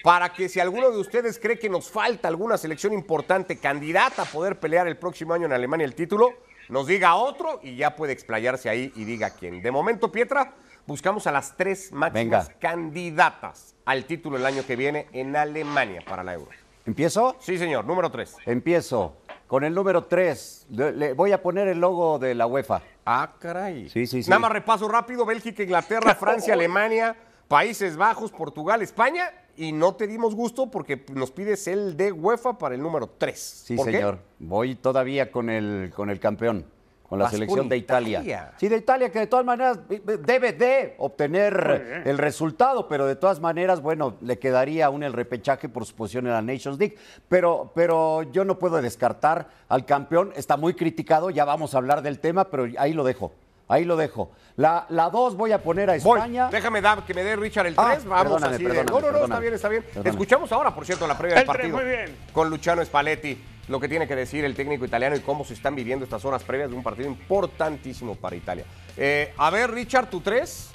para 0.02 0.32
que 0.32 0.48
si 0.48 0.60
alguno 0.60 0.90
de 0.90 0.98
ustedes 0.98 1.38
cree 1.38 1.58
que 1.58 1.68
nos 1.68 1.90
falta 1.90 2.28
alguna 2.28 2.56
selección 2.56 2.92
importante, 2.92 3.58
candidata 3.58 4.22
a 4.22 4.24
poder 4.24 4.58
pelear 4.58 4.88
el 4.88 4.96
próximo 4.96 5.34
año 5.34 5.46
en 5.46 5.52
Alemania 5.52 5.84
el 5.84 5.94
título, 5.94 6.34
nos 6.68 6.86
diga 6.86 7.14
otro 7.16 7.60
y 7.62 7.76
ya 7.76 7.96
puede 7.96 8.12
explayarse 8.12 8.68
ahí 8.68 8.92
y 8.94 9.04
diga 9.04 9.30
quién. 9.30 9.60
De 9.60 9.70
momento, 9.70 10.12
Pietra, 10.12 10.54
buscamos 10.86 11.26
a 11.26 11.32
las 11.32 11.56
tres 11.56 11.92
máximas 11.92 12.50
candidatas 12.60 13.74
al 13.84 14.04
título 14.04 14.36
el 14.36 14.46
año 14.46 14.64
que 14.64 14.76
viene 14.76 15.08
en 15.12 15.34
Alemania 15.36 16.02
para 16.06 16.22
la 16.22 16.34
Euro. 16.34 16.50
¿Empiezo? 16.86 17.36
Sí, 17.40 17.58
señor, 17.58 17.84
número 17.84 18.10
tres. 18.10 18.36
Empiezo 18.46 19.16
con 19.46 19.64
el 19.64 19.74
número 19.74 20.04
tres. 20.04 20.66
Le 20.70 21.12
voy 21.12 21.32
a 21.32 21.42
poner 21.42 21.68
el 21.68 21.80
logo 21.80 22.18
de 22.18 22.34
la 22.34 22.46
UEFA. 22.46 22.82
Ah, 23.04 23.32
caray. 23.38 23.88
Sí, 23.88 24.06
sí, 24.06 24.22
sí. 24.22 24.30
Nada 24.30 24.40
más 24.40 24.52
repaso 24.52 24.88
rápido: 24.88 25.26
Bélgica, 25.26 25.62
Inglaterra, 25.62 26.14
Francia, 26.20 26.54
Alemania, 26.54 27.16
Países 27.50 27.96
Bajos, 27.96 28.30
Portugal, 28.30 28.80
España. 28.80 29.28
Y 29.56 29.72
no 29.72 29.96
te 29.96 30.06
dimos 30.06 30.36
gusto 30.36 30.70
porque 30.70 31.04
nos 31.12 31.32
pides 31.32 31.66
el 31.66 31.96
de 31.96 32.12
UEFA 32.12 32.56
para 32.56 32.76
el 32.76 32.80
número 32.80 33.10
tres. 33.18 33.64
Sí, 33.66 33.76
señor. 33.76 34.20
Voy 34.38 34.76
todavía 34.76 35.32
con 35.32 35.50
el, 35.50 35.90
con 35.92 36.10
el 36.10 36.20
campeón 36.20 36.64
con 37.08 37.18
la 37.18 37.28
selección 37.28 37.68
de 37.68 37.76
Italia. 37.76 38.52
Sí, 38.56 38.68
de 38.68 38.76
Italia, 38.76 39.10
que 39.10 39.18
de 39.18 39.26
todas 39.26 39.44
maneras 39.44 39.80
debe 39.88 40.52
de 40.52 40.94
obtener 40.98 42.04
el 42.06 42.18
resultado, 42.18 42.86
pero 42.86 43.04
de 43.04 43.16
todas 43.16 43.40
maneras, 43.40 43.82
bueno, 43.82 44.14
le 44.20 44.38
quedaría 44.38 44.86
aún 44.86 45.02
el 45.02 45.12
repechaje 45.12 45.68
por 45.68 45.84
su 45.84 45.96
posición 45.96 46.28
en 46.28 46.34
la 46.34 46.42
Nations 46.42 46.78
League. 46.78 46.96
Pero, 47.28 47.72
pero 47.74 48.22
yo 48.30 48.44
no 48.44 48.60
puedo 48.60 48.80
descartar 48.80 49.48
al 49.68 49.86
campeón, 49.86 50.32
está 50.36 50.56
muy 50.56 50.74
criticado, 50.74 51.30
ya 51.30 51.44
vamos 51.44 51.74
a 51.74 51.78
hablar 51.78 52.02
del 52.02 52.20
tema, 52.20 52.44
pero 52.44 52.68
ahí 52.78 52.92
lo 52.92 53.02
dejo. 53.02 53.32
Ahí 53.70 53.84
lo 53.84 53.96
dejo. 53.96 54.32
La, 54.56 54.84
la 54.88 55.10
dos 55.10 55.36
voy 55.36 55.52
a 55.52 55.62
poner 55.62 55.90
a 55.90 55.94
España. 55.94 56.48
Déjame 56.50 56.80
dar, 56.80 57.04
que 57.04 57.14
me 57.14 57.22
dé 57.22 57.36
Richard 57.36 57.68
el 57.68 57.76
3. 57.76 57.86
Ah, 57.86 57.98
vamos 58.04 58.42
así 58.42 58.64
de... 58.64 58.84
No, 58.84 59.00
no, 59.00 59.12
no, 59.12 59.22
está 59.22 59.38
bien, 59.38 59.54
está 59.54 59.68
bien. 59.68 59.84
Escuchamos 60.02 60.50
ahora, 60.50 60.74
por 60.74 60.84
cierto, 60.84 61.06
la 61.06 61.16
previa 61.16 61.36
del 61.36 61.46
partido. 61.46 61.76
muy 61.76 61.86
bien. 61.86 62.16
Con 62.32 62.50
Luciano 62.50 62.84
Spalletti 62.84 63.40
lo 63.68 63.78
que 63.78 63.88
tiene 63.88 64.08
que 64.08 64.16
decir 64.16 64.44
el 64.44 64.56
técnico 64.56 64.84
italiano 64.84 65.14
y 65.14 65.20
cómo 65.20 65.44
se 65.44 65.54
están 65.54 65.76
viviendo 65.76 66.04
estas 66.04 66.24
horas 66.24 66.42
previas 66.42 66.68
de 66.68 66.74
un 66.74 66.82
partido 66.82 67.08
importantísimo 67.08 68.16
para 68.16 68.34
Italia. 68.34 68.64
Eh, 68.96 69.32
a 69.36 69.50
ver, 69.50 69.70
Richard, 69.70 70.10
tu 70.10 70.20
tres. 70.20 70.72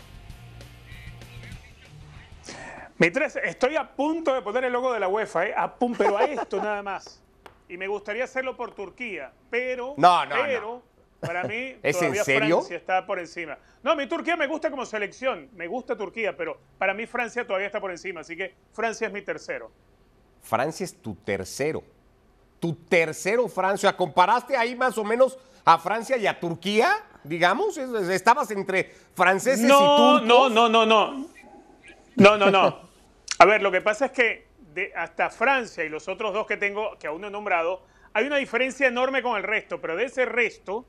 Mi 2.98 3.12
tres, 3.12 3.36
estoy 3.44 3.76
a 3.76 3.92
punto 3.94 4.34
de 4.34 4.42
poner 4.42 4.64
el 4.64 4.72
logo 4.72 4.94
de 4.94 5.02
la 5.02 5.10
UEFA, 5.10 5.48
¿eh? 5.48 5.54
a 5.56 5.76
pero 5.76 6.18
a 6.18 6.24
esto 6.24 6.64
nada 6.64 6.82
más. 6.82 7.22
Y 7.68 7.76
me 7.76 7.90
gustaría 7.90 8.24
hacerlo 8.24 8.56
por 8.56 8.74
Turquía, 8.74 9.34
pero, 9.50 9.96
no, 9.98 10.26
no, 10.26 10.36
pero 10.46 10.95
para 11.26 11.44
mí 11.44 11.76
¿Es 11.84 11.98
todavía 11.98 12.22
en 12.22 12.26
serio? 12.26 12.58
Francia 12.58 12.78
está 12.78 13.06
por 13.06 13.20
encima. 13.20 13.58
No, 13.84 13.96
mi 13.96 14.08
Turquía 14.08 14.36
me 14.36 14.48
gusta 14.48 14.70
como 14.70 14.86
selección, 14.86 15.50
me 15.54 15.68
gusta 15.68 15.98
Turquía, 15.98 16.36
pero 16.36 16.60
para 16.78 16.94
mí 16.94 17.06
Francia 17.06 17.46
todavía 17.46 17.68
está 17.68 17.80
por 17.80 17.92
encima, 17.92 18.22
así 18.22 18.36
que 18.36 18.54
Francia 18.74 19.08
es 19.08 19.14
mi 19.14 19.22
tercero. 19.22 19.72
Francia 20.42 20.84
es 20.84 21.02
tu 21.02 21.16
tercero 21.16 21.84
tu 22.66 22.74
tercero 22.74 23.48
Francia. 23.48 23.96
¿Comparaste 23.96 24.58
ahí 24.58 24.76
más 24.76 24.98
o 24.98 25.04
menos 25.04 25.38
a 25.64 25.78
Francia 25.78 26.18
y 26.18 26.26
a 26.26 26.40
Turquía? 26.40 26.98
Digamos, 27.24 27.78
estabas 27.78 28.50
entre 28.52 28.92
franceses 29.14 29.66
y 29.66 29.68
turcos. 29.68 30.24
No, 30.24 30.50
no, 30.50 30.68
no, 30.68 30.86
no. 30.86 31.28
No, 32.16 32.38
no, 32.38 32.50
no. 32.50 32.80
A 33.38 33.46
ver, 33.46 33.62
lo 33.62 33.72
que 33.72 33.82
pasa 33.82 34.08
es 34.08 34.12
que 34.12 34.48
de, 34.74 34.92
hasta 34.96 35.30
Francia 35.30 35.84
y 35.84 35.90
los 35.90 36.08
otros 36.08 36.34
dos 36.34 36.48
que 36.48 36.58
tengo, 36.58 36.98
que 36.98 37.08
aún 37.08 37.22
no 37.22 37.28
he 37.28 37.32
nombrado, 37.32 37.84
hay 38.14 38.26
una 38.26 38.38
diferencia 38.38 38.88
enorme 38.88 39.22
con 39.22 39.38
el 39.38 39.44
resto, 39.44 39.82
pero 39.82 39.96
de 39.96 40.06
ese 40.06 40.26
resto 40.26 40.86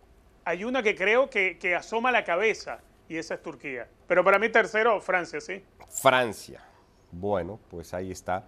hay 0.47 0.63
una 0.63 0.81
que 0.81 0.95
creo 0.95 1.29
que, 1.29 1.59
que 1.59 1.75
asoma 1.75 2.13
la 2.13 2.25
cabeza 2.25 2.79
y 3.09 3.17
esa 3.17 3.35
es 3.35 3.43
Turquía. 3.43 3.89
Pero 4.07 4.23
para 4.23 4.39
mí 4.39 4.49
tercero, 4.49 5.01
Francia, 5.01 5.41
sí. 5.41 5.63
Francia. 5.89 6.63
Bueno, 7.11 7.59
pues 7.69 7.93
ahí 7.93 8.13
está. 8.13 8.45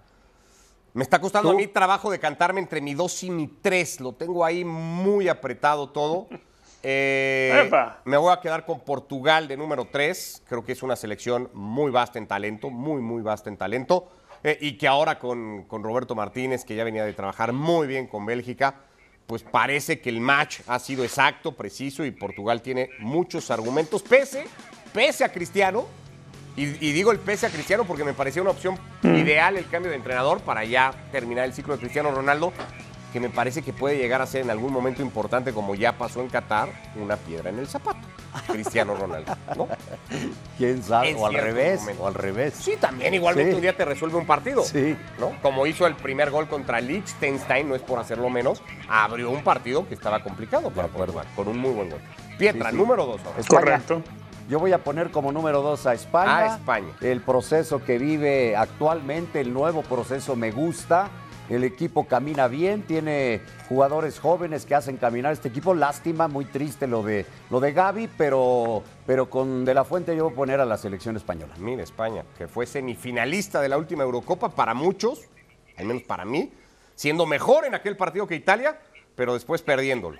Me 0.94 1.02
está 1.02 1.20
costando 1.20 1.50
a 1.50 1.54
mí 1.54 1.66
trabajo 1.66 2.08
de 2.08 2.20
cantarme 2.20 2.60
entre 2.60 2.80
mi 2.80 2.94
2 2.94 3.24
y 3.24 3.30
mi 3.30 3.48
3. 3.48 4.00
Lo 4.00 4.12
tengo 4.12 4.44
ahí 4.44 4.64
muy 4.64 5.28
apretado 5.28 5.90
todo. 5.90 6.28
Eh, 6.84 7.68
me 8.04 8.16
voy 8.16 8.32
a 8.32 8.40
quedar 8.40 8.64
con 8.64 8.78
Portugal 8.78 9.48
de 9.48 9.56
número 9.56 9.88
3. 9.90 10.44
Creo 10.48 10.64
que 10.64 10.70
es 10.70 10.82
una 10.84 10.94
selección 10.94 11.50
muy 11.52 11.90
vasta 11.90 12.20
en 12.20 12.28
talento, 12.28 12.70
muy, 12.70 13.02
muy 13.02 13.20
vasta 13.20 13.50
en 13.50 13.56
talento. 13.56 14.08
Eh, 14.44 14.56
y 14.60 14.78
que 14.78 14.86
ahora 14.86 15.18
con, 15.18 15.64
con, 15.64 15.82
Roberto 15.82 16.14
Martínez, 16.14 16.64
que 16.64 16.76
ya 16.76 16.84
venía 16.84 17.04
de 17.04 17.12
trabajar 17.14 17.52
muy 17.52 17.88
bien 17.88 18.06
con 18.06 18.24
Bélgica, 18.24 18.76
pues 19.28 19.42
parece 19.42 20.00
que 20.00 20.08
el 20.08 20.20
match 20.20 20.60
ha 20.66 20.78
sido 20.78 21.04
exacto, 21.04 21.52
preciso 21.52 22.02
y 22.04 22.10
Portugal 22.10 22.62
tiene 22.62 22.88
muchos 22.98 23.50
argumentos, 23.50 24.02
pese, 24.02 24.46
pese 24.92 25.22
a 25.22 25.30
Cristiano, 25.30 25.86
Y, 26.56 26.62
y 26.84 26.92
digo 26.92 27.12
el 27.12 27.18
pese 27.18 27.46
a 27.46 27.50
Cristiano 27.50 27.84
porque 27.84 28.04
me 28.04 28.14
parecía 28.14 28.40
una 28.40 28.50
opción 28.52 28.76
ideal 29.02 29.56
el 29.58 29.68
cambio 29.68 29.90
de 29.90 29.96
entrenador 29.98 30.40
para 30.40 30.64
ya 30.64 30.92
terminar 31.12 31.44
el 31.44 31.52
ciclo 31.52 31.74
de 31.74 31.80
Cristiano 31.80 32.10
Ronaldo, 32.10 32.54
que 33.12 33.20
me 33.20 33.28
parece 33.28 33.60
que 33.60 33.74
puede 33.74 33.98
llegar 33.98 34.22
a 34.22 34.26
ser 34.26 34.40
en 34.40 34.50
algún 34.50 34.72
momento 34.72 35.02
importante, 35.02 35.52
como 35.52 35.74
ya 35.74 35.92
pasó 35.98 36.22
en 36.22 36.28
Qatar, 36.28 36.70
una 36.96 37.16
piedra 37.16 37.50
en 37.50 37.58
el 37.58 37.68
zapato. 37.68 38.07
Cristiano 38.52 38.94
Ronaldo, 38.94 39.36
¿no? 39.56 39.68
¿Quién 40.56 40.82
sabe? 40.82 41.10
En 41.10 41.16
O 41.18 41.26
al 41.26 41.34
revés, 41.34 41.80
o 41.98 42.06
al 42.06 42.14
revés. 42.14 42.54
Sí, 42.54 42.74
también 42.80 43.14
igualmente 43.14 43.50
Sí. 43.52 43.56
un 43.56 43.62
día 43.62 43.76
te 43.76 43.84
resuelve 43.84 44.16
un 44.16 44.26
partido. 44.26 44.62
Sí. 44.62 44.96
¿no? 45.18 45.32
Como 45.42 45.66
hizo 45.66 45.86
el 45.86 45.94
primer 45.94 46.30
gol 46.30 46.48
contra 46.48 46.80
Liechtenstein, 46.80 47.68
no 47.68 47.74
es 47.74 47.82
por 47.82 47.98
hacerlo 47.98 48.28
menos, 48.30 48.62
abrió 48.88 49.30
un 49.30 49.42
partido 49.42 49.86
que 49.88 49.94
estaba 49.94 50.22
complicado 50.22 50.70
para 50.70 50.88
poder 50.88 51.10
jugar, 51.10 51.26
con 51.36 51.48
un 51.48 51.58
muy 51.58 51.70
buen 51.72 51.90
gol. 51.90 52.00
Pietra, 52.38 52.70
Sí, 52.70 52.76
sí. 52.76 52.76
número 52.82 53.06
dos. 53.06 53.20
ahora. 53.24 53.40
España. 53.40 53.60
Correcto. 53.60 54.02
Yo 54.48 54.58
voy 54.58 54.72
a 54.72 54.78
poner 54.78 55.10
como 55.10 55.30
número 55.30 55.60
dos 55.60 55.86
a 55.86 55.92
España. 55.92 56.38
A 56.38 56.54
España. 56.56 56.88
El 57.02 57.20
proceso 57.20 57.84
que 57.84 57.98
vive 57.98 58.56
actualmente, 58.56 59.40
el 59.40 59.52
nuevo 59.52 59.82
proceso 59.82 60.36
me 60.36 60.50
gusta. 60.52 61.08
El 61.48 61.64
equipo 61.64 62.06
camina 62.06 62.46
bien, 62.46 62.82
tiene 62.82 63.40
jugadores 63.68 64.18
jóvenes 64.20 64.66
que 64.66 64.74
hacen 64.74 64.98
caminar 64.98 65.32
este 65.32 65.48
equipo. 65.48 65.74
Lástima, 65.74 66.28
muy 66.28 66.44
triste 66.44 66.86
lo 66.86 67.02
de, 67.02 67.24
lo 67.48 67.58
de 67.58 67.72
Gaby, 67.72 68.10
pero, 68.18 68.82
pero 69.06 69.30
con 69.30 69.64
De 69.64 69.72
La 69.72 69.84
Fuente 69.84 70.14
yo 70.14 70.24
voy 70.24 70.32
a 70.34 70.36
poner 70.36 70.60
a 70.60 70.66
la 70.66 70.76
selección 70.76 71.16
española. 71.16 71.54
Mira, 71.58 71.82
España, 71.82 72.22
que 72.36 72.48
fue 72.48 72.66
semifinalista 72.66 73.62
de 73.62 73.70
la 73.70 73.78
última 73.78 74.04
Eurocopa 74.04 74.50
para 74.50 74.74
muchos, 74.74 75.22
al 75.78 75.86
menos 75.86 76.02
para 76.02 76.26
mí, 76.26 76.52
siendo 76.94 77.24
mejor 77.24 77.64
en 77.64 77.74
aquel 77.74 77.96
partido 77.96 78.26
que 78.26 78.34
Italia, 78.34 78.78
pero 79.14 79.32
después 79.32 79.62
perdiéndolo. 79.62 80.18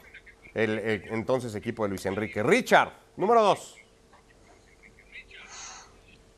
El, 0.55 0.79
el 0.79 1.03
entonces 1.11 1.55
equipo 1.55 1.83
de 1.83 1.91
Luis 1.91 2.07
Enrique. 2.07 2.43
Richard, 2.43 2.91
número 3.17 3.43
dos. 3.43 3.77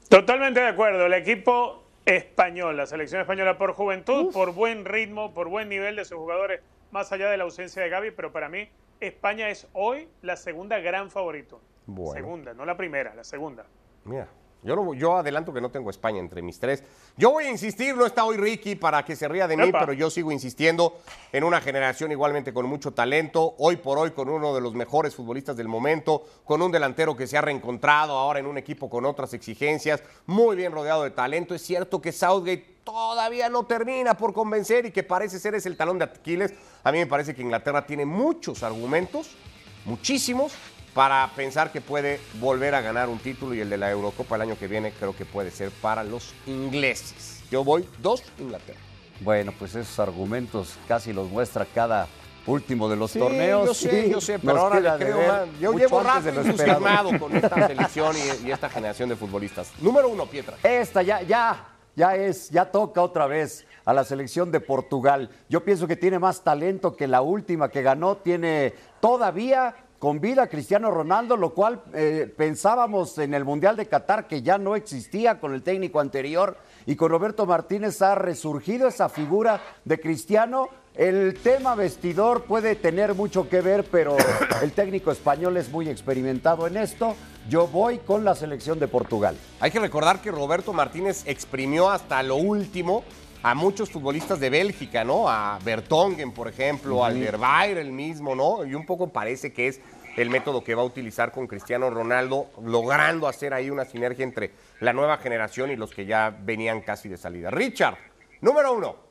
Totalmente 0.09 0.59
de 0.59 0.67
acuerdo. 0.67 1.07
El 1.07 1.15
equipo 1.15 1.80
español, 2.05 2.77
la 2.77 2.87
selección 2.87 3.21
española 3.21 3.59
por 3.59 3.73
juventud, 3.73 4.33
por 4.33 4.53
buen 4.53 4.85
ritmo, 4.85 5.33
por 5.35 5.49
buen 5.49 5.69
nivel 5.69 5.97
de 5.97 6.05
sus 6.05 6.19
jugadores, 6.19 6.61
más 6.91 7.13
allá 7.13 7.31
de 7.31 7.37
la 7.37 7.45
ausencia 7.45 7.83
de 7.83 7.89
Gaby, 7.89 8.11
pero 8.13 8.33
para 8.33 8.49
mí 8.49 8.69
España 9.01 9.49
es 9.49 9.69
hoy 9.73 10.09
la 10.23 10.37
segunda 10.37 10.79
gran 10.79 11.11
favorito. 11.11 11.61
Bueno. 11.87 12.13
Segunda, 12.13 12.55
no 12.55 12.65
la 12.65 12.77
primera, 12.77 13.15
la 13.15 13.25
segunda. 13.25 13.65
Mira, 14.05 14.29
yo, 14.63 14.77
no- 14.77 14.95
yo 14.95 15.17
adelanto 15.17 15.53
que 15.53 15.61
no 15.61 15.71
tengo 15.71 15.91
España 15.91 16.19
entre 16.19 16.43
mis 16.43 16.59
tres. 16.59 16.83
Yo 17.17 17.31
voy 17.31 17.45
a 17.45 17.51
insistir, 17.51 17.97
no 17.97 18.07
está 18.07 18.25
hoy 18.25 18.37
Ricky 18.37 18.75
para 18.77 19.05
que 19.05 19.17
se 19.17 19.27
ría 19.29 19.47
de 19.49 19.57
mí, 19.57 19.69
Epa. 19.69 19.81
pero 19.81 19.93
yo 19.93 20.11
sigo 20.11 20.31
insistiendo 20.33 20.99
en 21.33 21.45
una 21.45 21.61
generación 21.61 22.13
igualmente 22.13 22.53
con 22.53 22.67
mucho 22.67 22.93
talento, 22.93 23.55
hoy 23.59 23.77
por 23.77 23.99
hoy 23.99 24.11
con 24.11 24.29
uno 24.29 24.55
de 24.55 24.61
los 24.61 24.75
mejores 24.75 25.15
futbolistas 25.15 25.57
del 25.57 25.69
momento, 25.69 26.25
con 26.45 26.61
un 26.63 26.71
delantero 26.73 27.17
que 27.17 27.27
se 27.27 27.37
ha 27.39 27.41
reencontrado 27.41 28.17
ahora 28.17 28.39
en 28.41 28.47
un 28.47 28.59
equipo 28.59 28.89
con 28.91 29.05
otras 29.07 29.33
exigencias, 29.35 30.03
muy 30.27 30.57
bien 30.57 30.73
rodeado 30.73 31.05
de 31.05 31.11
talento. 31.11 31.55
Es 31.55 31.63
cierto 31.63 32.01
que 32.03 32.13
Southgate 32.13 32.81
todavía 32.85 33.49
no 33.49 33.65
termina 33.67 34.15
por 34.17 34.33
convencer 34.33 34.87
y 34.87 34.91
que 34.91 35.03
parece 35.03 35.39
ser 35.39 35.55
es 35.55 35.67
el 35.67 35.77
talón 35.77 35.99
de 35.99 36.05
Aquiles. 36.07 36.53
A 36.83 36.91
mí 36.93 36.99
me 36.99 37.07
parece 37.07 37.35
que 37.35 37.43
Inglaterra 37.43 37.87
tiene 37.87 38.05
muchos 38.07 38.63
argumentos, 38.63 39.37
muchísimos, 39.85 40.53
para 40.95 41.31
pensar 41.37 41.71
que 41.73 41.81
puede 41.81 42.21
volver 42.41 42.75
a 42.75 42.81
ganar 42.81 43.09
un 43.09 43.19
título 43.19 43.55
y 43.55 43.61
el 43.61 43.71
de 43.71 43.77
la 43.79 43.91
Eurocopa 43.91 44.37
el 44.37 44.43
año 44.43 44.59
que 44.59 44.67
viene 44.67 44.93
creo 44.93 45.15
que 45.15 45.25
puede 45.25 45.51
ser 45.51 45.71
para 45.71 46.03
los 46.05 46.35
ingleses. 46.47 47.43
Yo 47.51 47.65
voy 47.65 47.89
dos 47.99 48.23
Inglaterra. 48.39 48.79
Bueno, 49.21 49.53
pues 49.59 49.75
esos 49.75 49.99
argumentos 49.99 50.77
casi 50.89 51.13
los 51.13 51.29
muestra 51.29 51.67
cada 51.67 52.09
último 52.47 52.89
de 52.89 52.97
los 52.97 53.11
Sí, 53.11 53.19
torneos. 53.19 53.67
yo 53.67 53.75
sé, 53.75 54.05
Sí, 54.05 54.11
yo 54.11 54.21
sé, 54.21 54.39
pero 54.39 54.59
ahora 54.59 54.81
le 54.81 55.05
creo 55.05 55.19
más. 55.29 55.43
Yo 55.61 55.73
llevo 55.75 56.03
rato 56.03 56.29
entusiasmado 56.29 57.19
con 57.19 57.37
esta 57.37 57.55
selección 57.69 58.17
y, 58.17 58.49
y 58.49 58.51
esta 58.51 58.69
generación 58.71 59.09
de 59.11 59.17
futbolistas. 59.17 59.71
Número 59.81 60.09
uno, 60.09 60.27
Pietra. 60.27 60.57
Esta 60.63 61.03
ya, 61.03 61.21
ya, 61.23 61.69
ya 61.95 62.17
es, 62.17 62.49
ya 62.51 62.65
toca 62.65 63.03
otra 63.03 63.27
vez 63.27 63.67
a 63.85 63.93
la 63.93 64.05
selección 64.05 64.51
de 64.51 64.61
Portugal. 64.61 65.31
Yo 65.49 65.63
pienso 65.65 65.87
que 65.87 65.97
tiene 65.97 66.19
más 66.19 66.43
talento 66.43 66.97
que 66.97 67.07
la 67.07 67.21
última 67.21 67.69
que 67.69 67.83
ganó. 67.83 68.17
Tiene 68.17 68.73
todavía 69.01 69.75
con 70.01 70.19
vida 70.19 70.47
Cristiano 70.49 70.91
Ronaldo, 70.91 71.37
lo 71.37 71.51
cual 71.51 71.83
eh, 71.93 72.33
pensábamos 72.35 73.19
en 73.19 73.35
el 73.35 73.45
Mundial 73.45 73.77
de 73.77 73.87
Qatar 73.87 74.27
que 74.27 74.41
ya 74.41 74.57
no 74.57 74.75
existía 74.75 75.39
con 75.39 75.53
el 75.53 75.63
técnico 75.63 76.01
anterior 76.01 76.57
y 76.87 76.97
con 76.97 77.11
Roberto 77.11 77.45
Martínez 77.45 78.01
ha 78.01 78.15
resurgido 78.15 78.89
esa 78.89 79.11
figura 79.11 79.61
de 79.85 80.01
Cristiano. 80.01 80.71
El 80.95 81.39
tema 81.43 81.75
vestidor 81.75 82.45
puede 82.45 82.77
tener 82.77 83.15
mucho 83.15 83.51
que 83.51 83.61
ver, 83.61 83.85
pero 83.93 84.17
el 84.63 84.73
técnico 84.73 85.13
español 85.13 85.59
es 85.59 85.71
muy 85.71 85.91
experimentado 85.91 86.67
en 86.67 86.79
esto. 86.79 87.15
Yo 87.51 87.67
voy 87.67 87.99
con 87.99 88.25
la 88.25 88.35
selección 88.35 88.79
de 88.79 88.89
Portugal. 88.89 89.37
Hay 89.61 89.71
que 89.71 89.81
recordar 89.81 90.23
que 90.23 90.31
Roberto 90.31 90.73
Martínez 90.73 91.25
exprimió 91.27 91.91
hasta 91.91 92.23
lo 92.23 92.37
último 92.37 93.05
a 93.43 93.55
muchos 93.55 93.91
futbolistas 93.91 94.39
de 94.41 94.51
Bélgica, 94.51 95.05
¿no? 95.05 95.29
A 95.29 95.59
Bertongen, 95.65 96.33
por 96.33 96.49
ejemplo, 96.49 97.05
al 97.05 97.19
Derweir 97.19 97.79
el 97.79 97.93
mismo, 97.93 98.35
¿no? 98.35 98.65
Y 98.65 98.75
un 98.75 98.85
poco 98.85 99.09
parece 99.09 99.53
que 99.53 99.69
es 99.69 99.81
el 100.17 100.29
método 100.29 100.63
que 100.63 100.75
va 100.75 100.83
a 100.83 100.85
utilizar 100.85 101.33
con 101.33 101.47
Cristiano 101.47 101.89
Ronaldo, 101.89 102.51
logrando 102.63 103.27
hacer 103.27 103.55
ahí 103.55 103.71
una 103.71 103.85
sinergia 103.85 104.25
entre 104.25 104.51
la 104.81 104.93
nueva 104.93 105.17
generación 105.19 105.71
y 105.71 105.77
los 105.77 105.95
que 105.95 106.05
ya 106.05 106.37
venían 106.43 106.83
casi 106.83 107.09
de 107.09 107.17
salida. 107.17 107.51
Richard, 107.51 107.97
número 108.41 108.75
uno. 108.75 109.10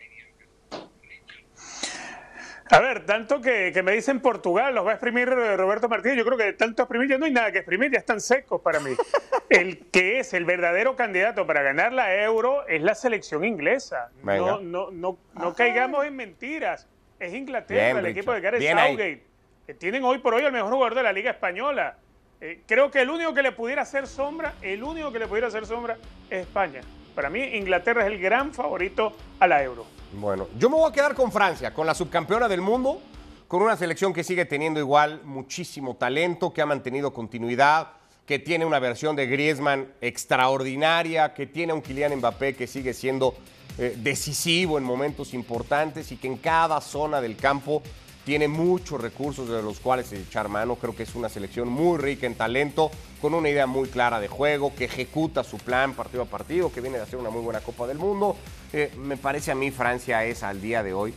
A 2.71 2.79
ver, 2.79 3.05
tanto 3.05 3.41
que, 3.41 3.71
que 3.73 3.81
me 3.81 3.93
dicen 3.93 4.19
Portugal, 4.19 4.75
los 4.75 4.85
va 4.85 4.91
a 4.91 4.93
exprimir 4.93 5.27
eh, 5.29 5.57
Roberto 5.57 5.89
Martínez. 5.89 6.17
Yo 6.17 6.25
creo 6.25 6.37
que 6.37 6.43
de 6.45 6.53
tanto 6.53 6.83
exprimir 6.83 7.09
ya 7.09 7.17
no 7.17 7.25
hay 7.25 7.31
nada 7.31 7.51
que 7.51 7.57
exprimir, 7.59 7.91
ya 7.91 7.97
están 7.97 8.21
secos 8.21 8.61
para 8.61 8.79
mí. 8.79 8.91
El 9.49 9.87
que 9.87 10.19
es 10.19 10.33
el 10.35 10.45
verdadero 10.45 10.95
candidato 10.95 11.47
para 11.47 11.63
ganar 11.63 11.91
la 11.91 12.13
Euro 12.23 12.67
es 12.67 12.83
la 12.83 12.93
selección 12.93 13.43
inglesa. 13.43 14.11
Venga. 14.21 14.45
No, 14.45 14.59
no, 14.61 14.91
no, 14.91 15.17
no 15.33 15.53
caigamos 15.55 16.05
en 16.05 16.15
mentiras. 16.15 16.87
Es 17.19 17.33
Inglaterra, 17.33 17.85
Bien, 17.85 17.97
el 17.97 18.03
Richard. 18.05 18.17
equipo 18.17 18.33
de 18.33 18.41
Gareth 18.41 18.59
Bien 18.59 18.77
ahí. 18.77 18.91
Southgate. 18.91 19.23
que 19.65 19.73
tienen 19.73 20.03
hoy 20.03 20.19
por 20.19 20.35
hoy 20.35 20.43
el 20.45 20.51
mejor 20.51 20.71
jugador 20.71 20.93
de 20.93 21.01
la 21.03 21.11
Liga 21.11 21.31
Española. 21.31 21.97
Eh, 22.39 22.61
creo 22.67 22.91
que 22.91 23.01
el 23.01 23.09
único 23.09 23.33
que 23.33 23.41
le 23.41 23.51
pudiera 23.51 23.81
hacer 23.81 24.05
sombra, 24.05 24.53
el 24.61 24.83
único 24.83 25.11
que 25.11 25.17
le 25.17 25.25
pudiera 25.27 25.47
hacer 25.47 25.65
sombra 25.65 25.97
es 26.29 26.41
España. 26.41 26.81
Para 27.15 27.31
mí, 27.31 27.43
Inglaterra 27.55 28.01
es 28.05 28.07
el 28.11 28.19
gran 28.19 28.53
favorito 28.53 29.17
a 29.39 29.47
la 29.47 29.63
Euro. 29.63 29.85
Bueno, 30.13 30.47
yo 30.57 30.69
me 30.69 30.75
voy 30.75 30.89
a 30.89 30.93
quedar 30.93 31.13
con 31.13 31.31
Francia, 31.31 31.73
con 31.73 31.85
la 31.85 31.93
subcampeona 31.93 32.47
del 32.47 32.61
mundo, 32.61 32.99
con 33.47 33.61
una 33.61 33.77
selección 33.77 34.11
que 34.11 34.23
sigue 34.23 34.45
teniendo 34.45 34.79
igual 34.79 35.21
muchísimo 35.23 35.95
talento, 35.95 36.51
que 36.51 36.61
ha 36.61 36.65
mantenido 36.65 37.13
continuidad, 37.13 37.89
que 38.25 38.39
tiene 38.39 38.65
una 38.65 38.79
versión 38.79 39.15
de 39.15 39.27
Griezmann 39.27 39.87
extraordinaria, 40.01 41.33
que 41.33 41.45
tiene 41.45 41.73
un 41.73 41.81
Kylian 41.81 42.15
Mbappé 42.17 42.55
que 42.55 42.65
sigue 42.65 42.93
siendo 42.93 43.35
eh, 43.77 43.95
decisivo 43.97 44.77
en 44.77 44.83
momentos 44.83 45.33
importantes 45.33 46.11
y 46.11 46.17
que 46.17 46.27
en 46.27 46.37
cada 46.37 46.81
zona 46.81 47.21
del 47.21 47.35
campo 47.35 47.83
tiene 48.29 48.47
muchos 48.47 49.01
recursos 49.01 49.49
de 49.49 49.63
los 49.63 49.79
cuales 49.79 50.13
echar 50.13 50.49
mano. 50.49 50.75
Creo 50.75 50.95
que 50.95 51.01
es 51.01 51.15
una 51.15 51.29
selección 51.29 51.67
muy 51.67 51.97
rica 51.97 52.27
en 52.27 52.35
talento, 52.35 52.91
con 53.19 53.33
una 53.33 53.49
idea 53.49 53.65
muy 53.65 53.89
clara 53.89 54.19
de 54.19 54.27
juego, 54.27 54.71
que 54.75 54.85
ejecuta 54.85 55.43
su 55.43 55.57
plan 55.57 55.95
partido 55.95 56.21
a 56.21 56.25
partido, 56.27 56.71
que 56.71 56.79
viene 56.79 56.97
de 56.97 57.03
hacer 57.05 57.17
una 57.17 57.31
muy 57.31 57.41
buena 57.41 57.59
Copa 57.61 57.87
del 57.87 57.97
Mundo. 57.97 58.35
Eh, 58.71 58.91
me 58.97 59.17
parece 59.17 59.49
a 59.49 59.55
mí 59.55 59.71
Francia 59.71 60.23
es 60.25 60.43
al 60.43 60.61
día 60.61 60.83
de 60.83 60.93
hoy 60.93 61.11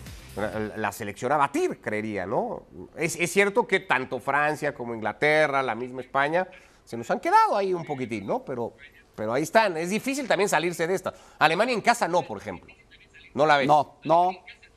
la, 0.74 0.90
selección 0.90 1.32
a 1.32 1.36
batir, 1.36 1.82
creería, 1.82 2.24
¿no? 2.24 2.62
Es, 2.96 3.16
es 3.16 3.30
cierto 3.30 3.66
que 3.66 3.80
tanto 3.80 4.18
Francia 4.18 4.72
como 4.72 4.94
Inglaterra, 4.94 5.62
la 5.62 5.74
misma 5.74 6.00
España, 6.00 6.48
se 6.82 6.96
nos 6.96 7.10
han 7.10 7.20
quedado 7.20 7.58
ahí 7.58 7.74
un 7.74 7.84
poquitín, 7.84 8.26
¿no? 8.26 8.42
Pero, 8.42 8.72
pero 9.14 9.34
ahí 9.34 9.42
están. 9.42 9.76
Es 9.76 9.90
difícil 9.90 10.26
también 10.26 10.48
salirse 10.48 10.86
de 10.86 10.94
esta. 10.94 11.12
Alemania 11.38 11.74
en 11.74 11.82
casa 11.82 12.08
no, 12.08 12.22
por 12.22 12.38
ejemplo. 12.38 12.74
No 13.34 13.44
la 13.44 13.58
ves. 13.58 13.66
No, 13.66 13.98
no. 14.04 14.30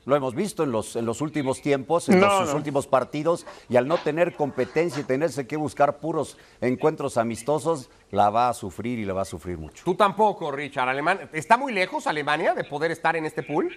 Lo 0.06 0.14
hemos 0.14 0.34
visto 0.36 0.62
en 0.62 0.70
los, 0.70 0.94
en 0.94 1.04
los 1.04 1.20
últimos 1.20 1.60
tiempos, 1.60 2.08
en 2.08 2.20
No, 2.20 2.26
los 2.28 2.38
sus 2.38 2.50
no. 2.50 2.56
últimos 2.56 2.86
partidos, 2.86 3.44
y 3.68 3.76
al 3.76 3.88
no 3.88 3.98
tener 3.98 4.34
competencia 4.34 5.00
y 5.00 5.04
tenerse 5.04 5.48
que 5.48 5.56
buscar 5.56 5.98
puros 5.98 6.38
encuentros 6.60 7.18
amistosos, 7.18 7.90
la 8.12 8.30
va 8.30 8.48
a 8.48 8.54
sufrir 8.54 9.00
y 9.00 9.04
la 9.04 9.14
va 9.14 9.22
a 9.22 9.24
sufrir 9.26 9.58
mucho. 9.58 9.82
Tú 9.84 9.96
tampoco, 9.96 10.52
Richard. 10.52 10.88
Alemania, 10.88 11.28
¿Está 11.32 11.56
muy 11.56 11.72
lejos 11.72 12.06
Alemania 12.06 12.54
de 12.54 12.62
poder 12.62 12.92
estar 12.92 13.16
en 13.16 13.26
este 13.26 13.42
pool? 13.42 13.76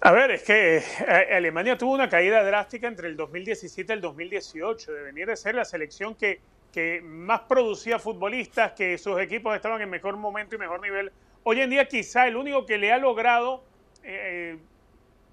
A 0.00 0.12
ver, 0.12 0.30
es 0.32 0.42
que 0.42 0.76
eh, 0.78 1.34
Alemania 1.34 1.78
tuvo 1.78 1.92
una 1.92 2.08
caída 2.08 2.42
drástica 2.42 2.88
entre 2.88 3.08
el 3.08 3.16
2017 3.16 3.92
y 3.92 3.94
el 3.94 4.00
2018, 4.02 4.92
de 4.92 5.02
venir 5.02 5.26
de 5.26 5.36
ser 5.36 5.54
la 5.54 5.64
selección 5.64 6.14
que, 6.14 6.40
que 6.72 7.00
más 7.02 7.40
producía 7.42 7.98
futbolistas, 7.98 8.72
que 8.72 8.98
sus 8.98 9.18
equipos 9.20 9.54
estaban 9.56 9.80
en 9.80 9.88
mejor 9.90 10.16
momento 10.16 10.56
y 10.56 10.58
mejor 10.58 10.80
nivel. 10.80 11.12
Hoy 11.44 11.60
en 11.60 11.70
día 11.70 11.86
quizá 11.86 12.26
el 12.26 12.36
único 12.36 12.64
que 12.66 12.78
le 12.78 12.90
ha 12.92 12.98
logrado 12.98 13.62
eh, 14.02 14.58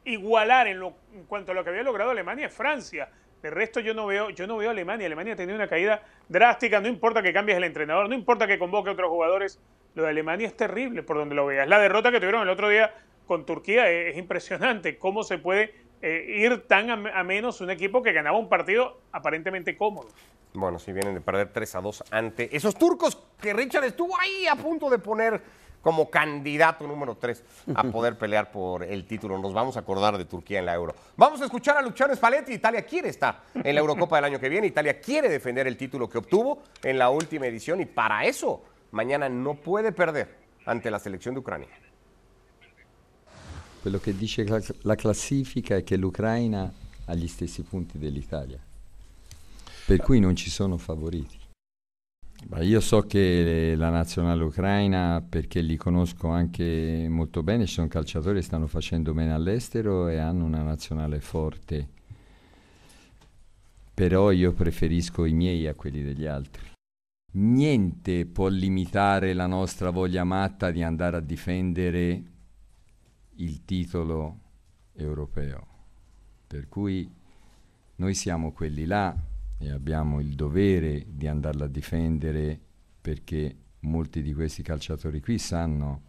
igualar 0.06 0.68
en, 0.68 0.80
lo- 0.80 0.94
en 1.14 1.24
cuanto 1.26 1.52
a 1.52 1.56
lo 1.56 1.64
que 1.64 1.70
había 1.70 1.84
logrado 1.84 2.12
Alemania 2.12 2.48
es 2.48 2.54
Francia. 2.54 3.10
De 3.42 3.50
resto 3.50 3.80
yo 3.80 3.94
no 3.94 4.06
veo, 4.06 4.30
yo 4.30 4.46
no 4.46 4.58
veo 4.58 4.70
a 4.70 4.72
Alemania. 4.72 5.08
Alemania 5.08 5.34
ha 5.34 5.38
tenido 5.38 5.56
una 5.56 5.68
caída 5.68 6.04
drástica, 6.30 6.80
no 6.80 6.88
importa 6.88 7.24
que 7.24 7.34
cambies 7.34 7.58
el 7.58 7.64
entrenador, 7.64 8.08
no 8.08 8.16
importa 8.16 8.46
que 8.46 8.60
convoque 8.60 8.90
a 8.90 8.94
otros 8.94 9.10
jugadores. 9.10 9.60
Lo 9.96 10.04
de 10.04 10.10
Alemania 10.10 10.48
es 10.48 10.56
terrible 10.56 11.04
por 11.04 11.18
donde 11.18 11.36
lo 11.36 11.46
veas. 11.46 11.68
La 11.68 11.80
derrota 11.80 12.12
que 12.12 12.18
tuvieron 12.20 12.44
el 12.44 12.50
otro 12.50 12.70
día 12.70 12.94
con 13.26 13.46
Turquía 13.46 13.90
es, 13.90 14.14
es 14.14 14.18
impresionante. 14.18 14.98
Cómo 14.98 15.24
se 15.24 15.38
puede 15.38 15.74
eh, 16.02 16.26
ir 16.38 16.68
tan 16.68 16.90
a, 17.08 17.24
menos 17.24 17.62
un 17.62 17.72
equipo 17.72 18.02
que 18.04 18.12
ganaba 18.14 18.38
un 18.38 18.48
partido 18.50 19.00
aparentemente 19.12 19.76
cómodo. 19.76 20.10
Bueno, 20.54 20.78
si 20.80 20.92
vienen 20.92 21.14
de 21.14 21.22
perder 21.22 21.52
3 21.52 21.76
a 21.76 21.82
2 21.82 22.04
ante 22.12 22.56
esos 22.56 22.76
turcos 22.76 23.16
que 23.42 23.54
Richard 23.54 23.86
estuvo 23.86 24.18
ahí 24.20 24.48
a 24.48 24.56
punto 24.56 24.90
de 24.90 25.00
poner 25.00 25.42
como 25.82 26.10
candidato 26.10 26.86
número 26.88 27.16
3 27.16 27.44
a 27.76 27.84
poder 27.84 28.18
pelear 28.18 28.52
por 28.52 28.84
el 28.84 29.06
título. 29.06 29.38
Nos 29.38 29.54
vamos 29.54 29.78
a 29.78 29.82
acordar 29.82 30.18
de 30.18 30.26
Turquía 30.26 30.60
en 30.60 30.66
la 30.66 30.76
Euro. 30.76 30.96
Vamos 31.18 31.42
a 31.42 31.46
escuchar 31.46 31.78
a 31.78 31.82
Luciano 31.82 32.16
Spalletti. 32.16 32.54
Italia 32.54 32.84
quiere 32.84 33.10
estar 33.10 33.44
en 33.54 33.76
la 33.76 33.82
Eurocopa 33.82 34.18
del 34.18 34.26
año 34.26 34.40
que 34.40 34.50
viene. 34.50 34.68
Italia 34.68 35.00
quiere 35.00 35.30
defender 35.30 35.68
el 35.68 35.78
título 35.78 36.10
que 36.10 36.18
obtuvo 36.18 36.64
en 36.84 36.98
la 36.98 37.10
última 37.10 37.48
edición 37.48 37.82
y 37.82 37.86
para 37.86 38.26
eso 38.26 38.62
mañana 38.92 39.30
no 39.30 39.56
puede 39.56 39.92
perder 39.92 40.36
ante 40.66 40.92
la 40.92 41.00
selección 41.00 41.34
de 41.34 41.40
Ucrania. 41.40 41.68
Quello 43.82 44.00
che 44.00 44.16
dice 44.16 44.46
la 44.84 44.96
classifica 44.96 45.76
è 45.76 45.84
che 45.84 45.98
l'Ucraina 45.98 46.72
ha 47.06 47.16
gli 47.16 47.28
stessi 47.28 47.64
punti 47.64 47.98
dell'Italia, 47.98 48.60
per 49.88 49.98
cui 50.02 50.20
non 50.20 50.36
ci 50.36 50.52
sono 50.52 50.78
favoriti. 50.78 51.41
Ma 52.48 52.62
io 52.62 52.82
so 52.82 53.02
che 53.02 53.76
la 53.78 53.90
nazionale 53.90 54.44
ucraina, 54.44 55.24
perché 55.28 55.62
li 55.62 55.78
conosco 55.78 56.28
anche 56.28 57.08
molto 57.08 57.44
bene, 57.44 57.66
ci 57.66 57.76
sono 57.76 57.88
calciatori 57.88 58.40
che 58.40 58.46
stanno 58.46 58.68
facendo 58.68 59.14
bene 59.14 59.32
all'estero 59.32 60.08
e 60.10 60.18
hanno 60.18 60.46
una 60.46 60.62
nazionale 60.62 61.22
forte, 61.22 61.88
però 63.94 64.32
io 64.32 64.52
preferisco 64.54 65.26
i 65.26 65.34
miei 65.34 65.68
a 65.68 65.76
quelli 65.76 66.02
degli 66.02 66.26
altri. 66.26 66.70
Niente 67.34 68.26
può 68.26 68.50
limitare 68.50 69.34
la 69.34 69.48
nostra 69.48 69.90
voglia 69.90 70.26
matta 70.26 70.72
di 70.72 70.84
andare 70.84 71.18
a 71.18 71.22
difendere 71.22 72.24
il 73.36 73.64
titolo 73.64 74.40
europeo. 74.94 75.68
Per 76.48 76.68
cui 76.68 77.10
noi 77.96 78.14
siamo 78.14 78.52
quelli 78.52 78.86
là 78.86 79.16
e 79.62 79.72
abbiamo 79.72 80.20
il 80.20 80.34
dovere 80.34 81.06
di 81.08 81.28
andarla 81.28 81.66
a 81.66 81.68
difendere 81.68 82.60
perché 83.00 83.56
molti 83.82 84.24
di 84.24 84.34
questi 84.34 84.64
calciatori 84.64 85.22
qui 85.22 85.38
sanno 85.38 86.02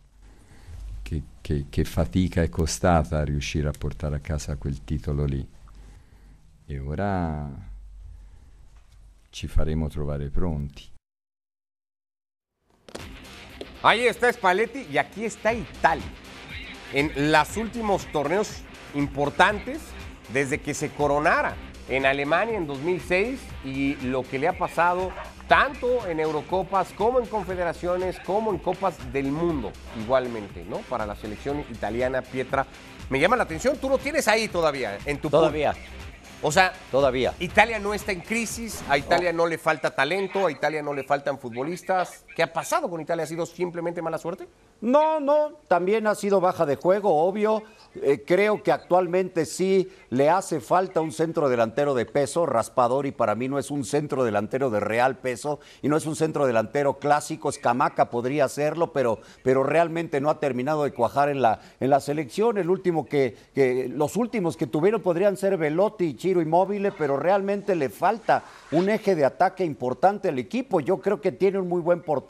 che, 1.03 1.23
che, 1.43 1.67
che 1.69 1.85
fatica 1.85 2.43
è 2.43 2.49
costata 2.49 3.23
riuscire 3.23 3.69
a 3.69 3.73
portare 3.77 4.17
a 4.17 4.21
casa 4.21 4.57
quel 4.57 4.83
titolo 4.85 5.25
lì. 5.25 5.47
E 6.65 6.79
ora 6.79 7.71
ci 9.29 9.47
faremo 9.49 9.89
trovare 9.89 10.31
pronti. 10.31 10.91
Ahí 13.83 14.07
está 14.07 14.33
Spalletti 14.33 14.87
y 14.91 14.97
aquí 14.97 15.25
está 15.25 15.53
Italia. 15.53 16.07
En 16.95 17.33
los 17.33 17.57
últimos 17.57 18.07
torneos 18.13 18.63
importantes, 18.95 19.83
desde 20.33 20.61
que 20.61 20.73
se 20.73 20.91
coronara 20.91 21.57
en 21.93 22.07
Alemania 22.07 22.57
en 22.57 22.67
2006 22.67 23.39
y 23.67 23.97
lo 23.97 24.23
que 24.23 24.39
le 24.39 24.49
ha 24.49 24.57
pasado 24.57 25.13
tanto 25.47 26.07
en 26.07 26.21
Eurocopas 26.21 26.89
como 26.97 27.21
en 27.21 27.27
Confederaciones 27.27 28.19
como 28.21 28.51
en 28.51 28.59
Copas 28.59 29.13
del 29.13 29.31
Mundo 29.31 29.71
igualmente, 30.01 30.65
¿no? 30.65 30.79
Para 30.79 31.05
la 31.05 31.15
selección 31.15 31.61
italiana, 31.71 32.23
Pietra. 32.23 32.67
Me 33.11 33.21
llama 33.21 33.37
la 33.37 33.43
atención, 33.43 33.77
tú 33.77 33.91
lo 33.91 33.99
tienes 33.99 34.27
ahí 34.27 34.49
todavía, 34.49 34.97
en 35.05 35.19
tu 35.19 35.29
Todavía. 35.29 35.75
O 36.41 36.51
sea, 36.51 36.73
todavía. 36.91 37.35
Italia 37.39 37.79
no 37.79 37.93
está 37.93 38.11
en 38.11 38.21
crisis, 38.21 38.83
a 38.89 38.97
Italia 38.97 39.33
no 39.33 39.47
le 39.47 39.59
falta 39.59 39.95
talento, 39.95 40.47
a 40.47 40.51
Italia 40.51 40.83
no 40.83 40.95
le 40.95 41.05
faltan 41.05 41.39
futbolistas. 41.39 42.25
¿Qué 42.35 42.43
ha 42.43 42.53
pasado 42.53 42.89
con 42.89 43.01
Italia? 43.01 43.25
¿Ha 43.25 43.27
sido 43.27 43.45
simplemente 43.47 44.01
mala 44.01 44.19
suerte? 44.19 44.49
No, 44.81 45.21
no, 45.21 45.53
también 45.69 46.07
ha 46.09 46.15
sido 46.15 46.41
baja 46.41 46.67
de 46.67 46.77
juego, 46.77 47.25
obvio. 47.25 47.63
Eh, 47.95 48.25
creo 48.27 48.63
que 48.63 48.73
actualmente 48.73 49.45
sí 49.45 49.89
le 50.11 50.29
hace 50.29 50.61
falta 50.61 51.01
un 51.01 51.13
centro 51.13 51.49
delantero 51.49 51.95
de 51.95 52.05
peso. 52.05 52.47
Raspadori 52.47 53.13
para 53.13 53.37
mí 53.37 53.49
no 53.49 53.61
es 53.61 53.71
un 53.71 53.85
centro 53.85 54.25
delantero 54.25 54.71
de 54.71 54.81
real 54.81 55.19
peso 55.19 55.61
y 55.83 55.89
no 55.89 55.97
es 55.97 56.07
un 56.07 56.17
centro 56.17 56.47
delantero 56.47 56.99
clásico. 56.99 57.51
Escamaca 57.51 58.11
podría 58.11 58.47
hacerlo, 58.47 58.93
pero, 58.93 59.21
pero 59.45 59.63
realmente 59.63 60.21
no 60.21 60.31
ha 60.31 60.41
terminado 60.41 60.85
de 60.85 60.93
cuajar 60.93 61.29
en 61.29 61.43
la, 61.43 61.61
en 61.79 61.91
la 61.91 62.01
selección. 62.01 62.59
El 62.59 62.71
último 62.71 63.07
que, 63.07 63.37
que, 63.55 63.89
los 63.89 64.17
últimos 64.17 64.57
que 64.57 64.67
tuvieron 64.67 65.01
podrían 65.01 65.37
ser 65.37 65.59
Velotti 65.59 66.07
y 66.07 66.17
Chiro 66.17 66.41
Inmóvil, 66.41 66.93
pero 66.99 67.17
realmente 67.17 67.77
le 67.77 67.89
falta 67.89 68.43
un 68.73 68.89
eje 68.89 69.15
de 69.15 69.25
ataque 69.25 69.65
importante 69.65 70.29
al 70.29 70.39
equipo. 70.39 70.81
Yo 70.81 70.99
creo 70.99 71.21
que 71.21 71.31
tiene 71.31 71.59
un 71.59 71.69
muy 71.69 71.81
buen 71.81 72.03
portero, 72.03 72.22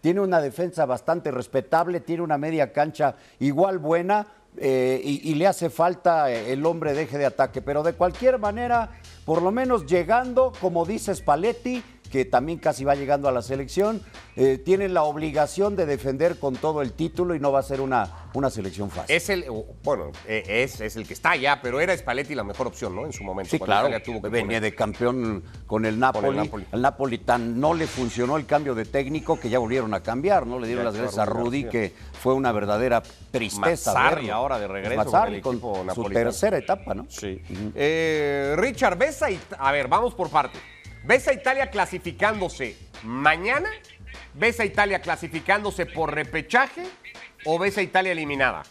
tiene 0.00 0.20
una 0.20 0.40
defensa 0.40 0.86
bastante 0.86 1.30
respetable, 1.30 2.00
tiene 2.00 2.22
una 2.22 2.38
media 2.38 2.72
cancha 2.72 3.16
igual 3.40 3.78
buena. 3.78 4.26
Eh, 4.56 5.00
y, 5.02 5.34
le 5.34 5.48
hace 5.48 5.68
falta 5.68 6.30
el 6.30 6.64
hombre 6.64 6.94
de 6.94 7.02
eje 7.02 7.18
de 7.18 7.26
ataque. 7.26 7.60
Pero 7.60 7.82
de 7.82 7.94
cualquier 7.94 8.38
manera, 8.38 8.90
por 9.24 9.42
lo 9.42 9.50
menos 9.50 9.84
llegando, 9.84 10.52
como 10.60 10.84
dice 10.84 11.12
Spalletti, 11.12 11.82
que 12.14 12.24
también 12.24 12.60
casi 12.60 12.84
va 12.84 12.94
llegando 12.94 13.28
a 13.28 13.32
la 13.32 13.42
selección, 13.42 14.00
eh, 14.36 14.56
tiene 14.56 14.88
la 14.88 15.02
obligación 15.02 15.74
de 15.74 15.84
defender 15.84 16.38
con 16.38 16.54
todo 16.54 16.80
el 16.80 16.92
título 16.92 17.34
y 17.34 17.40
no 17.40 17.50
va 17.50 17.58
a 17.58 17.64
ser 17.64 17.80
una, 17.80 18.28
una 18.34 18.50
selección 18.50 18.88
fácil. 18.88 19.16
Es 19.16 19.30
el, 19.30 19.44
bueno, 19.82 20.12
eh, 20.28 20.44
es, 20.46 20.80
es 20.80 20.94
el 20.94 21.08
que 21.08 21.12
está 21.12 21.34
ya, 21.34 21.60
pero 21.60 21.80
era 21.80 21.96
Spalletti 21.96 22.36
la 22.36 22.44
mejor 22.44 22.68
opción, 22.68 22.94
¿no? 22.94 23.04
En 23.04 23.12
su 23.12 23.24
momento. 23.24 23.50
Sí, 23.50 23.58
claro. 23.58 23.88
Tuvo 24.00 24.22
que 24.22 24.28
Venía 24.28 24.60
de 24.60 24.72
campeón 24.76 25.42
con 25.66 25.84
el 25.84 25.98
Napoli. 25.98 26.26
Con 26.26 26.36
el 26.36 26.44
Napoli. 26.44 26.66
Al 26.70 26.82
Napoli 26.82 27.18
tan 27.18 27.58
no 27.58 27.74
le 27.74 27.88
funcionó 27.88 28.36
el 28.36 28.46
cambio 28.46 28.76
de 28.76 28.84
técnico 28.84 29.40
que 29.40 29.50
ya 29.50 29.58
volvieron 29.58 29.92
a 29.92 30.00
cambiar, 30.00 30.46
¿no? 30.46 30.60
Le 30.60 30.68
dieron 30.68 30.84
las 30.84 30.94
gracias 30.94 31.18
a 31.18 31.24
Rudy, 31.24 31.64
que 31.64 31.92
fue 32.12 32.34
una 32.34 32.52
verdadera 32.52 33.02
tristeza. 33.32 33.92
Mazzarri 33.92 34.30
ahora 34.30 34.60
de 34.60 34.68
regreso 34.68 35.04
Mazzarri 35.04 35.40
con, 35.40 35.58
con 35.58 35.92
su 35.92 36.04
tercera 36.04 36.58
etapa, 36.58 36.94
¿no? 36.94 37.06
Sí. 37.08 37.42
Uh 37.50 37.52
-huh. 37.52 37.72
eh, 37.74 38.54
Richard, 38.56 38.96
ves 38.96 39.20
a, 39.20 39.26
a 39.58 39.72
ver, 39.72 39.88
vamos 39.88 40.14
por 40.14 40.30
parte. 40.30 40.60
¿Ves 41.04 41.28
a 41.28 41.34
Italia 41.34 41.70
clasificándose 41.70 42.76
mañana? 43.02 43.68
¿Ves 44.32 44.58
a 44.60 44.64
Italia 44.64 45.00
clasificándose 45.00 45.84
por 45.84 46.14
repechaje 46.14 46.82
o 47.44 47.58
ves 47.58 47.76
a 47.76 47.82
Italia 47.82 48.12
eliminada? 48.12 48.62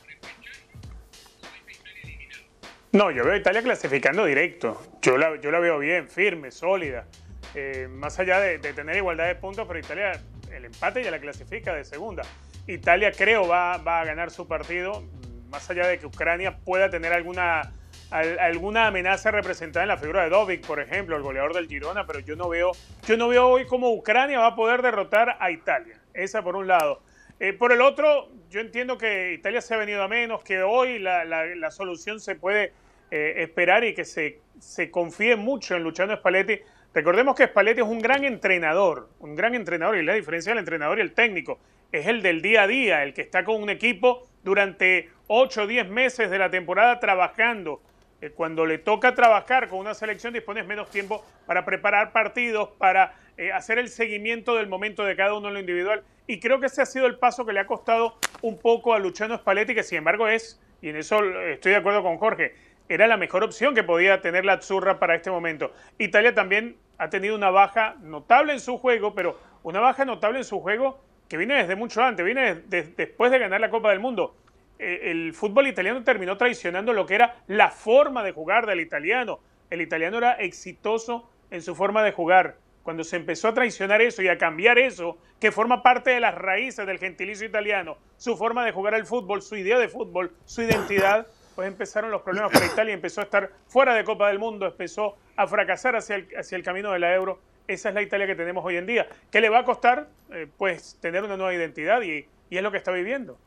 No, 2.91 3.11
yo 3.11 3.23
veo 3.23 3.33
a 3.33 3.37
Italia 3.37 3.61
clasificando 3.61 4.25
directo. 4.25 4.81
Yo 5.01 5.17
la, 5.17 5.39
yo 5.39 5.51
la 5.51 5.59
veo 5.59 5.77
bien, 5.77 6.09
firme, 6.09 6.49
sólida. 6.49 7.05
Eh, 7.53 7.87
más 7.87 8.17
allá 8.19 8.39
de, 8.39 8.57
de, 8.57 8.73
tener 8.73 8.97
igualdad 8.97 9.27
de 9.27 9.35
puntos, 9.35 9.67
pero 9.67 9.79
Italia 9.79 10.19
el 10.51 10.65
empate 10.65 11.03
ya 11.03 11.11
la 11.11 11.19
clasifica 11.19 11.75
de 11.75 11.85
segunda. 11.85 12.23
Italia 12.65 13.11
creo 13.11 13.47
va, 13.47 13.77
va 13.77 14.01
a 14.01 14.05
ganar 14.05 14.31
su 14.31 14.47
partido, 14.47 15.03
más 15.49 15.69
allá 15.69 15.85
de 15.87 15.99
que 15.99 16.07
Ucrania 16.07 16.57
pueda 16.57 16.89
tener 16.89 17.13
alguna 17.13 17.73
alguna 18.13 18.87
amenaza 18.87 19.31
representada 19.31 19.83
en 19.83 19.87
la 19.89 19.97
figura 19.97 20.23
de 20.23 20.29
Dovic, 20.29 20.65
por 20.65 20.79
ejemplo, 20.79 21.15
el 21.15 21.23
goleador 21.23 21.53
del 21.53 21.67
Girona, 21.67 22.05
pero 22.05 22.19
yo 22.19 22.35
no 22.35 22.47
veo, 22.47 22.71
yo 23.07 23.17
no 23.17 23.27
veo 23.27 23.47
hoy 23.47 23.65
cómo 23.65 23.91
Ucrania 23.91 24.39
va 24.39 24.47
a 24.47 24.55
poder 24.55 24.83
derrotar 24.83 25.37
a 25.39 25.49
Italia. 25.49 25.99
Esa 26.13 26.43
por 26.43 26.55
un 26.55 26.67
lado. 26.67 27.01
Eh, 27.39 27.53
por 27.53 27.71
el 27.71 27.81
otro, 27.81 28.29
yo 28.51 28.61
entiendo 28.61 28.97
que 28.99 29.33
Italia 29.33 29.61
se 29.61 29.73
ha 29.73 29.77
venido 29.77 30.03
a 30.03 30.07
menos, 30.07 30.43
que 30.43 30.61
hoy 30.61 30.99
la, 30.99 31.71
solución 31.71 32.19
se 32.19 32.35
puede 32.35 32.71
eh, 33.09 33.33
esperar 33.37 33.83
y 33.83 33.95
que 33.95 34.05
se, 34.05 34.39
se 34.59 34.91
confíe 34.91 35.35
mucho 35.35 35.75
en 35.75 35.83
Luciano 35.83 36.15
Spalletti. 36.15 36.59
Recordemos 36.93 37.35
que 37.35 37.47
Spalletti 37.47 37.81
es 37.81 37.87
un 37.87 37.99
gran 37.99 38.23
entrenador, 38.23 39.09
un 39.19 39.35
gran 39.35 39.55
entrenador, 39.55 39.97
y 39.97 40.03
la 40.03 40.13
diferencia 40.13 40.51
del 40.51 40.59
entrenador 40.59 40.99
y 40.99 41.01
el 41.01 41.13
técnico 41.13 41.59
es 41.91 42.05
el 42.07 42.21
del 42.21 42.43
día 42.43 42.63
a 42.63 42.67
día, 42.67 43.03
el 43.03 43.13
que 43.13 43.21
está 43.21 43.43
con 43.43 43.61
un 43.61 43.69
equipo 43.69 44.27
durante 44.43 45.09
8 45.27 45.63
o 45.63 45.67
10 45.67 45.89
meses 45.89 46.29
de 46.29 46.37
la 46.37 46.51
temporada 46.51 46.99
trabajando 46.99 47.81
cuando 48.31 48.65
le 48.65 48.77
toca 48.77 49.15
trabajar 49.15 49.67
con 49.67 49.79
una 49.79 49.93
selección 49.93 50.33
dispones 50.33 50.65
menos 50.65 50.89
tiempo 50.89 51.25
para 51.45 51.65
preparar 51.65 52.11
partidos, 52.11 52.69
para 52.77 53.15
eh, 53.37 53.51
hacer 53.51 53.79
el 53.79 53.89
seguimiento 53.89 54.55
del 54.55 54.67
momento 54.67 55.03
de 55.03 55.15
cada 55.15 55.33
uno 55.33 55.49
en 55.49 55.55
lo 55.55 55.59
individual. 55.59 56.03
Y 56.27 56.39
creo 56.39 56.59
que 56.59 56.67
ese 56.67 56.81
ha 56.81 56.85
sido 56.85 57.05
el 57.05 57.17
paso 57.17 57.45
que 57.45 57.53
le 57.53 57.59
ha 57.59 57.67
costado 57.67 58.17
un 58.41 58.57
poco 58.57 58.93
a 58.93 58.99
Luciano 58.99 59.37
Spalletti, 59.37 59.75
que 59.75 59.83
sin 59.83 59.99
embargo 59.99 60.27
es, 60.27 60.61
y 60.81 60.89
en 60.89 60.95
eso 60.95 61.23
estoy 61.23 61.71
de 61.71 61.77
acuerdo 61.77 62.03
con 62.03 62.17
Jorge, 62.17 62.55
era 62.89 63.07
la 63.07 63.17
mejor 63.17 63.43
opción 63.43 63.73
que 63.73 63.83
podía 63.83 64.21
tener 64.21 64.45
la 64.45 64.53
Azzurra 64.53 64.99
para 64.99 65.15
este 65.15 65.31
momento. 65.31 65.73
Italia 65.97 66.33
también 66.33 66.77
ha 66.97 67.09
tenido 67.09 67.35
una 67.35 67.49
baja 67.49 67.95
notable 68.01 68.53
en 68.53 68.59
su 68.59 68.77
juego, 68.77 69.13
pero 69.15 69.39
una 69.63 69.79
baja 69.79 70.05
notable 70.05 70.39
en 70.39 70.45
su 70.45 70.59
juego 70.59 70.99
que 71.27 71.37
viene 71.37 71.55
desde 71.55 71.75
mucho 71.75 72.03
antes, 72.03 72.25
viene 72.25 72.55
de, 72.55 72.83
después 72.83 73.31
de 73.31 73.39
ganar 73.39 73.59
la 73.59 73.69
Copa 73.69 73.89
del 73.89 73.99
Mundo. 73.99 74.35
Eh, 74.79 75.11
el 75.11 75.33
fútbol 75.33 75.67
italiano 75.67 76.03
terminó 76.03 76.37
traicionando 76.37 76.93
lo 76.93 77.05
que 77.05 77.15
era 77.15 77.37
la 77.47 77.69
forma 77.69 78.23
de 78.23 78.31
jugar 78.31 78.65
del 78.65 78.79
italiano. 78.79 79.39
El 79.69 79.81
italiano 79.81 80.17
era 80.17 80.33
exitoso 80.33 81.29
en 81.51 81.61
su 81.61 81.75
forma 81.75 82.03
de 82.03 82.11
jugar. 82.11 82.57
Cuando 82.83 83.03
se 83.03 83.15
empezó 83.15 83.47
a 83.47 83.53
traicionar 83.53 84.01
eso 84.01 84.21
y 84.21 84.27
a 84.27 84.37
cambiar 84.37 84.77
eso, 84.77 85.17
que 85.39 85.51
forma 85.51 85.81
parte 85.83 86.11
de 86.11 86.19
las 86.19 86.35
raíces 86.35 86.85
del 86.85 86.99
gentilicio 86.99 87.47
italiano, 87.47 87.97
su 88.17 88.35
forma 88.35 88.65
de 88.65 88.73
jugar 88.73 88.93
el 88.93 89.05
fútbol, 89.05 89.41
su 89.41 89.55
idea 89.55 89.79
de 89.79 89.87
fútbol, 89.87 90.33
su 90.43 90.63
identidad, 90.63 91.27
pues 91.55 91.67
empezaron 91.67 92.11
los 92.11 92.23
problemas 92.23 92.51
para 92.51 92.65
Italia, 92.65 92.93
empezó 92.93 93.21
a 93.21 93.25
estar 93.25 93.51
fuera 93.67 93.93
de 93.93 94.03
Copa 94.03 94.27
del 94.27 94.39
Mundo, 94.39 94.65
empezó 94.65 95.15
a 95.37 95.47
fracasar 95.47 95.95
hacia 95.95 96.15
el, 96.17 96.63
camino 96.63 96.91
de 96.91 96.99
la 96.99 97.13
euro. 97.13 97.39
Esa 97.67 97.89
es 97.89 97.95
la 97.95 98.01
Italia 98.01 98.27
que 98.27 98.35
tenemos 98.35 98.65
hoy 98.65 98.75
en 98.75 98.85
día. 98.85 99.07
¿Qué 99.31 99.39
le 99.39 99.47
va 99.47 99.59
a 99.59 99.63
costar? 99.63 100.09
Eh, 100.31 100.47
pues 100.57 100.97
tener 100.99 101.23
una 101.23 101.37
nueva 101.37 101.53
identidad 101.53 102.01
y 102.01 102.27
es 102.49 102.61
lo 102.61 102.71
que 102.71 102.77
está 102.77 102.91
viviendo. 102.91 103.37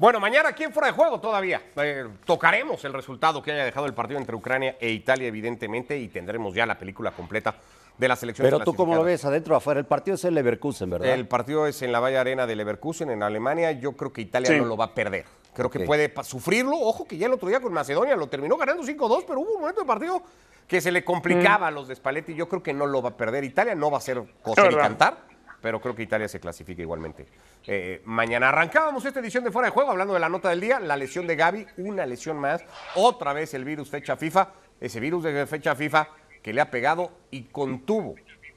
Bueno, 0.00 0.18
mañana 0.18 0.48
aquí 0.48 0.64
en 0.64 0.72
Fuera 0.72 0.86
de 0.86 0.94
Juego 0.94 1.20
todavía. 1.20 1.60
Eh, 1.76 2.08
tocaremos 2.24 2.82
el 2.86 2.94
resultado 2.94 3.42
que 3.42 3.52
haya 3.52 3.66
dejado 3.66 3.84
el 3.84 3.92
partido 3.92 4.18
entre 4.18 4.34
Ucrania 4.34 4.74
e 4.80 4.88
Italia, 4.88 5.28
evidentemente, 5.28 5.98
y 5.98 6.08
tendremos 6.08 6.54
ya 6.54 6.64
la 6.64 6.78
película 6.78 7.10
completa 7.10 7.54
de 7.98 8.08
la 8.08 8.16
selección. 8.16 8.46
Pero 8.46 8.60
tú 8.60 8.74
cómo 8.74 8.94
lo 8.94 9.04
ves, 9.04 9.26
adentro 9.26 9.54
o 9.54 9.58
afuera. 9.58 9.78
El 9.78 9.84
partido 9.84 10.14
es 10.14 10.24
el 10.24 10.32
Leverkusen, 10.36 10.88
¿verdad? 10.88 11.10
El 11.12 11.28
partido 11.28 11.66
es 11.66 11.82
en 11.82 11.92
la 11.92 12.00
Valle 12.00 12.16
Arena 12.16 12.46
de 12.46 12.56
Leverkusen, 12.56 13.10
en 13.10 13.22
Alemania. 13.22 13.72
Yo 13.72 13.92
creo 13.92 14.10
que 14.10 14.22
Italia 14.22 14.48
Sí. 14.48 14.56
no 14.56 14.64
lo 14.64 14.74
va 14.78 14.86
a 14.86 14.94
perder. 14.94 15.26
Creo 15.52 15.68
que 15.68 15.80
puede 15.80 16.10
sufrirlo. 16.24 16.78
Ojo 16.78 17.04
que 17.06 17.18
ya 17.18 17.26
el 17.26 17.34
otro 17.34 17.50
día 17.50 17.60
con 17.60 17.70
Macedonia 17.74 18.16
lo 18.16 18.26
terminó 18.28 18.56
ganando 18.56 18.82
5-2, 18.82 19.24
pero 19.26 19.40
hubo 19.40 19.52
un 19.52 19.60
momento 19.60 19.82
de 19.82 19.86
partido 19.86 20.22
que 20.66 20.80
se 20.80 20.90
le 20.90 21.04
complicaba 21.04 21.66
a 21.66 21.70
los 21.70 21.88
de 21.88 21.96
Spalletti. 21.96 22.34
Yo 22.34 22.48
creo 22.48 22.62
que 22.62 22.72
no 22.72 22.86
lo 22.86 23.02
va 23.02 23.10
a 23.10 23.16
perder. 23.18 23.44
Italia 23.44 23.74
no 23.74 23.90
va 23.90 23.98
a 23.98 24.00
ser 24.00 24.22
coser 24.40 24.64
y 24.64 24.68
verdad. 24.68 24.82
cantar, 24.82 25.18
pero 25.60 25.80
creo 25.80 25.94
que 25.94 26.02
Italia 26.02 26.28
se 26.28 26.40
clasifica 26.40 26.82
igualmente. 26.82 27.26
Eh, 27.66 28.02
mañana 28.04 28.48
arrancábamos 28.48 29.04
esta 29.04 29.20
edición 29.20 29.44
de 29.44 29.50
Fuera 29.50 29.68
de 29.68 29.72
Juego 29.72 29.90
hablando 29.90 30.14
de 30.14 30.20
la 30.20 30.28
nota 30.28 30.48
del 30.50 30.60
día, 30.60 30.80
la 30.80 30.96
lesión 30.96 31.26
de 31.26 31.36
Gaby, 31.36 31.66
una 31.78 32.06
lesión 32.06 32.38
más, 32.38 32.64
otra 32.94 33.32
vez 33.32 33.54
el 33.54 33.64
virus 33.64 33.90
fecha 33.90 34.16
FIFA, 34.16 34.48
ese 34.80 35.00
virus 35.00 35.24
de 35.24 35.46
fecha 35.46 35.74
FIFA 35.74 36.08
que 36.42 36.52
le 36.52 36.60
ha 36.60 36.70
pegado 36.70 37.10
y 37.30 37.44
contuvo 37.44 38.14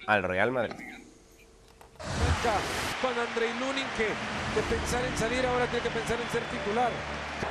al 0.08 0.24
Real 0.24 0.52
Madrid. 0.52 0.76
Con 3.02 3.12
Andrei 3.18 3.54
Lunin 3.60 3.88
que 3.98 4.08
de 4.56 4.62
pensar 4.70 5.04
en 5.04 5.18
salir 5.18 5.46
ahora 5.46 5.66
tiene 5.68 5.84
que 5.84 5.90
pensar 5.90 6.20
en 6.20 6.30
ser 6.30 6.44
titular. 6.44 6.92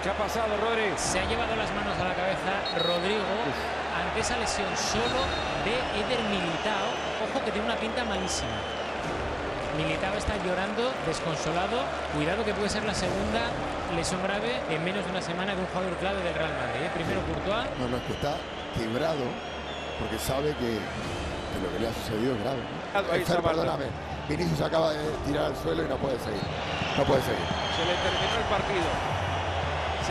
¿Qué 0.02 0.08
ha 0.08 0.16
pasado, 0.16 0.56
Rodri? 0.56 0.92
Se 0.96 1.20
ha 1.20 1.28
llevado 1.28 1.54
las 1.56 1.72
manos 1.74 1.98
a 1.98 2.04
la 2.04 2.14
cabeza 2.14 2.78
Rodrigo 2.86 3.24
ante 3.92 4.20
esa 4.20 4.36
lesión 4.38 4.68
solo 4.76 5.20
de 5.64 5.74
Eder 6.00 6.22
Militao. 6.30 6.88
Ojo 7.24 7.44
que 7.44 7.50
tiene 7.50 7.66
una 7.66 7.76
pinta 7.76 8.04
malísima. 8.04 8.56
Militao 9.76 10.14
está 10.16 10.36
llorando, 10.44 10.92
desconsolado. 11.06 11.80
Cuidado 12.14 12.44
que 12.44 12.52
puede 12.54 12.68
ser 12.68 12.84
la 12.84 12.94
segunda 12.94 13.48
lesión 13.96 14.22
grave 14.22 14.60
en 14.68 14.84
menos 14.84 15.04
de 15.04 15.10
una 15.10 15.22
semana 15.22 15.54
de 15.54 15.60
un 15.60 15.66
jugador 15.68 15.96
clave 15.96 16.22
del 16.22 16.34
Real 16.34 16.52
Madrid. 16.52 16.82
¿eh? 16.86 16.90
Primero 16.94 17.20
Courtois, 17.24 17.66
No, 17.80 17.88
no, 17.88 17.96
es 17.96 18.02
que 18.04 18.12
está 18.12 18.36
quebrado 18.76 19.24
porque 19.98 20.18
sabe 20.18 20.52
que, 20.60 20.76
que 20.76 21.56
lo 21.62 21.68
que 21.72 21.78
le 21.80 21.88
ha 21.88 21.94
sucedido 21.94 22.34
es 22.36 22.40
grave. 22.42 22.60
¿no? 22.60 22.98
Ahí 22.98 23.04
Fer, 23.06 23.20
está 23.22 23.34
Marta. 23.40 23.48
perdóname, 23.48 23.86
Vinicius 24.28 24.60
acaba 24.60 24.92
de 24.92 25.04
tirar 25.24 25.44
al 25.46 25.56
suelo 25.56 25.84
y 25.84 25.88
no 25.88 25.96
puede 25.96 26.18
seguir. 26.20 26.44
No 26.96 27.04
puede 27.04 27.22
seguir. 27.22 27.46
Se 27.76 27.82
le 27.88 27.94
terminó 28.04 28.36
el 28.36 28.48
partido. 28.52 28.88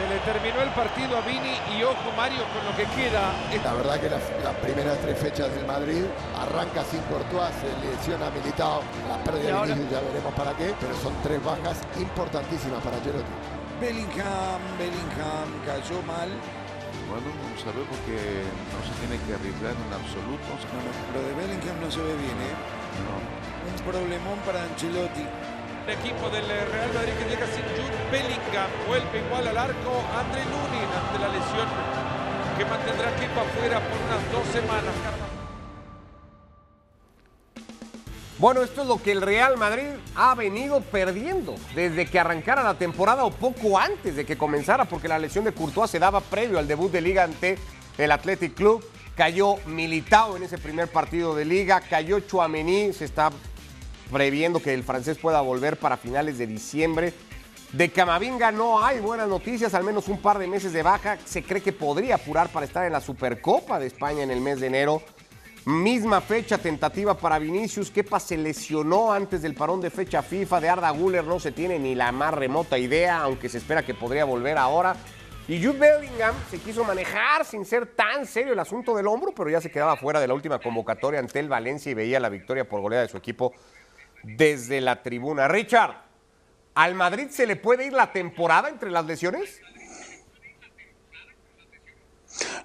Se 0.02 0.10
le 0.10 0.18
terminó 0.26 0.62
el 0.64 0.70
partido 0.74 1.16
a 1.16 1.22
Vini 1.22 1.54
y 1.78 1.84
ojo 1.84 2.10
Mario 2.18 2.42
con 2.58 2.66
lo 2.66 2.74
que 2.74 2.90
queda. 2.98 3.38
La 3.64 3.74
verdad 3.74 4.02
que 4.02 4.10
las, 4.10 4.24
las 4.44 4.56
primeras 4.56 4.98
tres 4.98 5.14
fechas 5.20 5.54
del 5.54 5.68
Madrid 5.68 6.06
arranca 6.42 6.82
sin 6.90 7.02
Courtois, 7.06 7.54
se 7.62 7.70
lesiona 7.86 8.32
Militao, 8.32 8.82
la 9.08 9.22
pérdida 9.22 9.62
de 9.62 9.74
Vinicius 9.78 9.92
ya 9.92 10.02
veremos 10.02 10.34
para 10.34 10.58
qué, 10.58 10.74
pero 10.82 10.98
son 10.98 11.14
tres 11.22 11.38
bajas 11.46 11.86
importantísimas 12.02 12.82
para 12.82 12.98
Ancelotti. 12.98 13.30
Bellingham, 13.80 14.62
Bellingham 14.82 15.50
cayó 15.70 16.02
mal. 16.10 16.34
Bueno, 17.06 17.30
sabemos 17.62 17.94
que 18.10 18.42
no 18.74 18.82
se 18.82 18.94
tiene 19.06 19.22
que 19.22 19.38
arriesgar 19.38 19.78
en 19.78 19.92
absoluto. 19.94 20.50
No, 20.50 20.82
no, 20.82 20.92
lo 21.14 21.20
de 21.30 21.32
Bellingham 21.38 21.78
no 21.78 21.92
se 21.94 22.02
ve 22.02 22.18
bien, 22.18 22.38
¿eh? 22.42 22.58
Un 23.70 23.78
problemón 23.86 24.40
para 24.50 24.66
Ancelotti. 24.66 25.30
El 25.88 25.94
equipo 25.94 26.30
del 26.30 26.46
Real 26.46 26.94
Madrid 26.94 27.14
que 27.14 27.30
llega 27.30 27.48
sin 27.48 27.64
Jude 27.64 28.12
Bellingham. 28.12 28.70
Vuelve 28.88 29.26
igual 29.26 29.48
al 29.48 29.58
arco 29.58 30.04
Andrei 30.16 30.44
Lunin 30.46 30.88
ante 30.96 31.20
la 31.20 31.28
lesión 31.28 31.68
que 32.58 32.66
mantendrá 32.66 33.10
a 33.10 33.18
equipo 33.18 33.42
afuera 33.42 33.80
por 33.80 33.98
unas 34.06 34.32
dos 34.32 34.48
semanas. 34.54 34.94
Bueno, 38.38 38.62
esto 38.62 38.82
es 38.82 38.88
lo 38.88 39.02
que 39.02 39.12
el 39.12 39.22
Real 39.22 39.58
Madrid 39.58 39.90
ha 40.16 40.34
venido 40.36 40.82
perdiendo 40.82 41.56
desde 41.76 42.06
que 42.08 42.20
arrancara 42.20 42.64
la 42.64 42.74
temporada 42.76 43.24
o 43.24 43.32
poco 43.32 43.78
antes 43.78 44.16
de 44.16 44.26
que 44.26 44.38
comenzara, 44.38 44.86
porque 44.86 45.08
la 45.08 45.20
lesión 45.20 45.46
de 45.46 45.52
Courtois 45.52 45.90
se 45.90 46.00
daba 46.00 46.22
previo 46.22 46.58
al 46.58 46.68
debut 46.68 46.92
de 46.92 47.02
Liga 47.02 47.24
ante 47.24 47.58
el 47.98 48.12
Athletic 48.12 48.56
Club. 48.56 48.84
Cayó 49.16 49.58
Militao 49.68 50.38
en 50.38 50.44
ese 50.44 50.58
primer 50.58 50.88
partido 50.88 51.36
de 51.36 51.46
Liga, 51.46 51.82
cayó 51.82 52.20
Chouameni, 52.22 52.94
se 52.94 53.06
está 53.06 53.30
previendo 54.12 54.62
que 54.62 54.74
el 54.74 54.84
francés 54.84 55.18
pueda 55.18 55.42
volver 55.42 55.78
para 55.78 55.98
finales 55.98 56.38
de 56.38 56.48
diciembre. 56.48 57.14
De 57.72 57.90
Camavinga 57.90 58.52
no 58.52 58.84
hay 58.84 59.00
buenas 59.00 59.30
noticias, 59.30 59.74
al 59.74 59.86
menos 59.86 60.10
un 60.10 60.22
par 60.22 60.38
de 60.38 60.48
meses 60.48 60.74
de 60.74 60.84
baja. 60.84 61.18
Se 61.24 61.42
cree 61.42 61.62
que 61.62 61.72
podría 61.72 62.16
apurar 62.16 62.50
para 62.50 62.66
estar 62.66 62.86
en 62.86 62.92
la 62.92 63.00
Supercopa 63.00 63.80
de 63.80 63.88
España 63.88 64.24
en 64.24 64.32
el 64.32 64.42
mes 64.42 64.60
de 64.60 64.68
enero. 64.68 65.02
Misma 65.66 66.20
fecha 66.20 66.58
tentativa 66.58 67.16
para 67.16 67.40
Vinicius. 67.40 67.90
Kepa 67.90 68.20
se 68.20 68.36
lesionó 68.36 69.14
antes 69.14 69.42
del 69.42 69.54
parón 69.54 69.80
de 69.80 69.90
fecha 69.90 70.22
FIFA. 70.22 70.60
De 70.60 70.70
Arda 70.70 70.90
Guller 70.90 71.24
no 71.24 71.40
se 71.40 71.52
tiene 71.52 71.80
ni 71.80 71.96
la 71.96 72.12
más 72.12 72.34
remota 72.34 72.78
idea, 72.78 73.22
aunque 73.22 73.48
se 73.48 73.60
espera 73.60 73.86
que 73.86 73.94
podría 73.94 74.26
volver 74.26 74.58
ahora. 74.58 74.96
Y 75.48 75.64
Jude 75.64 75.80
Bellingham 75.80 76.36
se 76.50 76.60
quiso 76.60 76.84
manejar 76.84 77.46
sin 77.46 77.66
ser 77.66 77.86
tan 77.86 78.26
serio 78.26 78.54
el 78.54 78.60
asunto 78.60 78.96
del 78.96 79.08
hombro, 79.08 79.34
pero 79.36 79.50
ya 79.50 79.62
se 79.62 79.72
quedaba 79.72 79.96
fuera 79.96 80.20
de 80.20 80.28
la 80.28 80.34
última 80.34 80.60
convocatoria 80.60 81.20
ante 81.20 81.40
el 81.40 81.50
Valencia 81.50 81.92
y 81.92 81.96
veía 81.96 82.20
la 82.20 82.30
victoria 82.30 82.68
por 82.68 82.82
goleada 82.82 83.04
de 83.04 83.10
su 83.10 83.18
equipo 83.18 83.54
desde 84.24 84.82
la 84.82 85.04
tribuna. 85.04 85.48
Richard, 85.48 85.96
¿al 86.76 86.96
Madrid 86.96 87.28
se 87.30 87.46
le 87.46 87.56
puede 87.56 87.86
ir 87.86 87.94
la 87.94 88.12
temporada 88.12 88.70
entre 88.70 88.92
las 88.92 89.06
lesiones? 89.06 89.62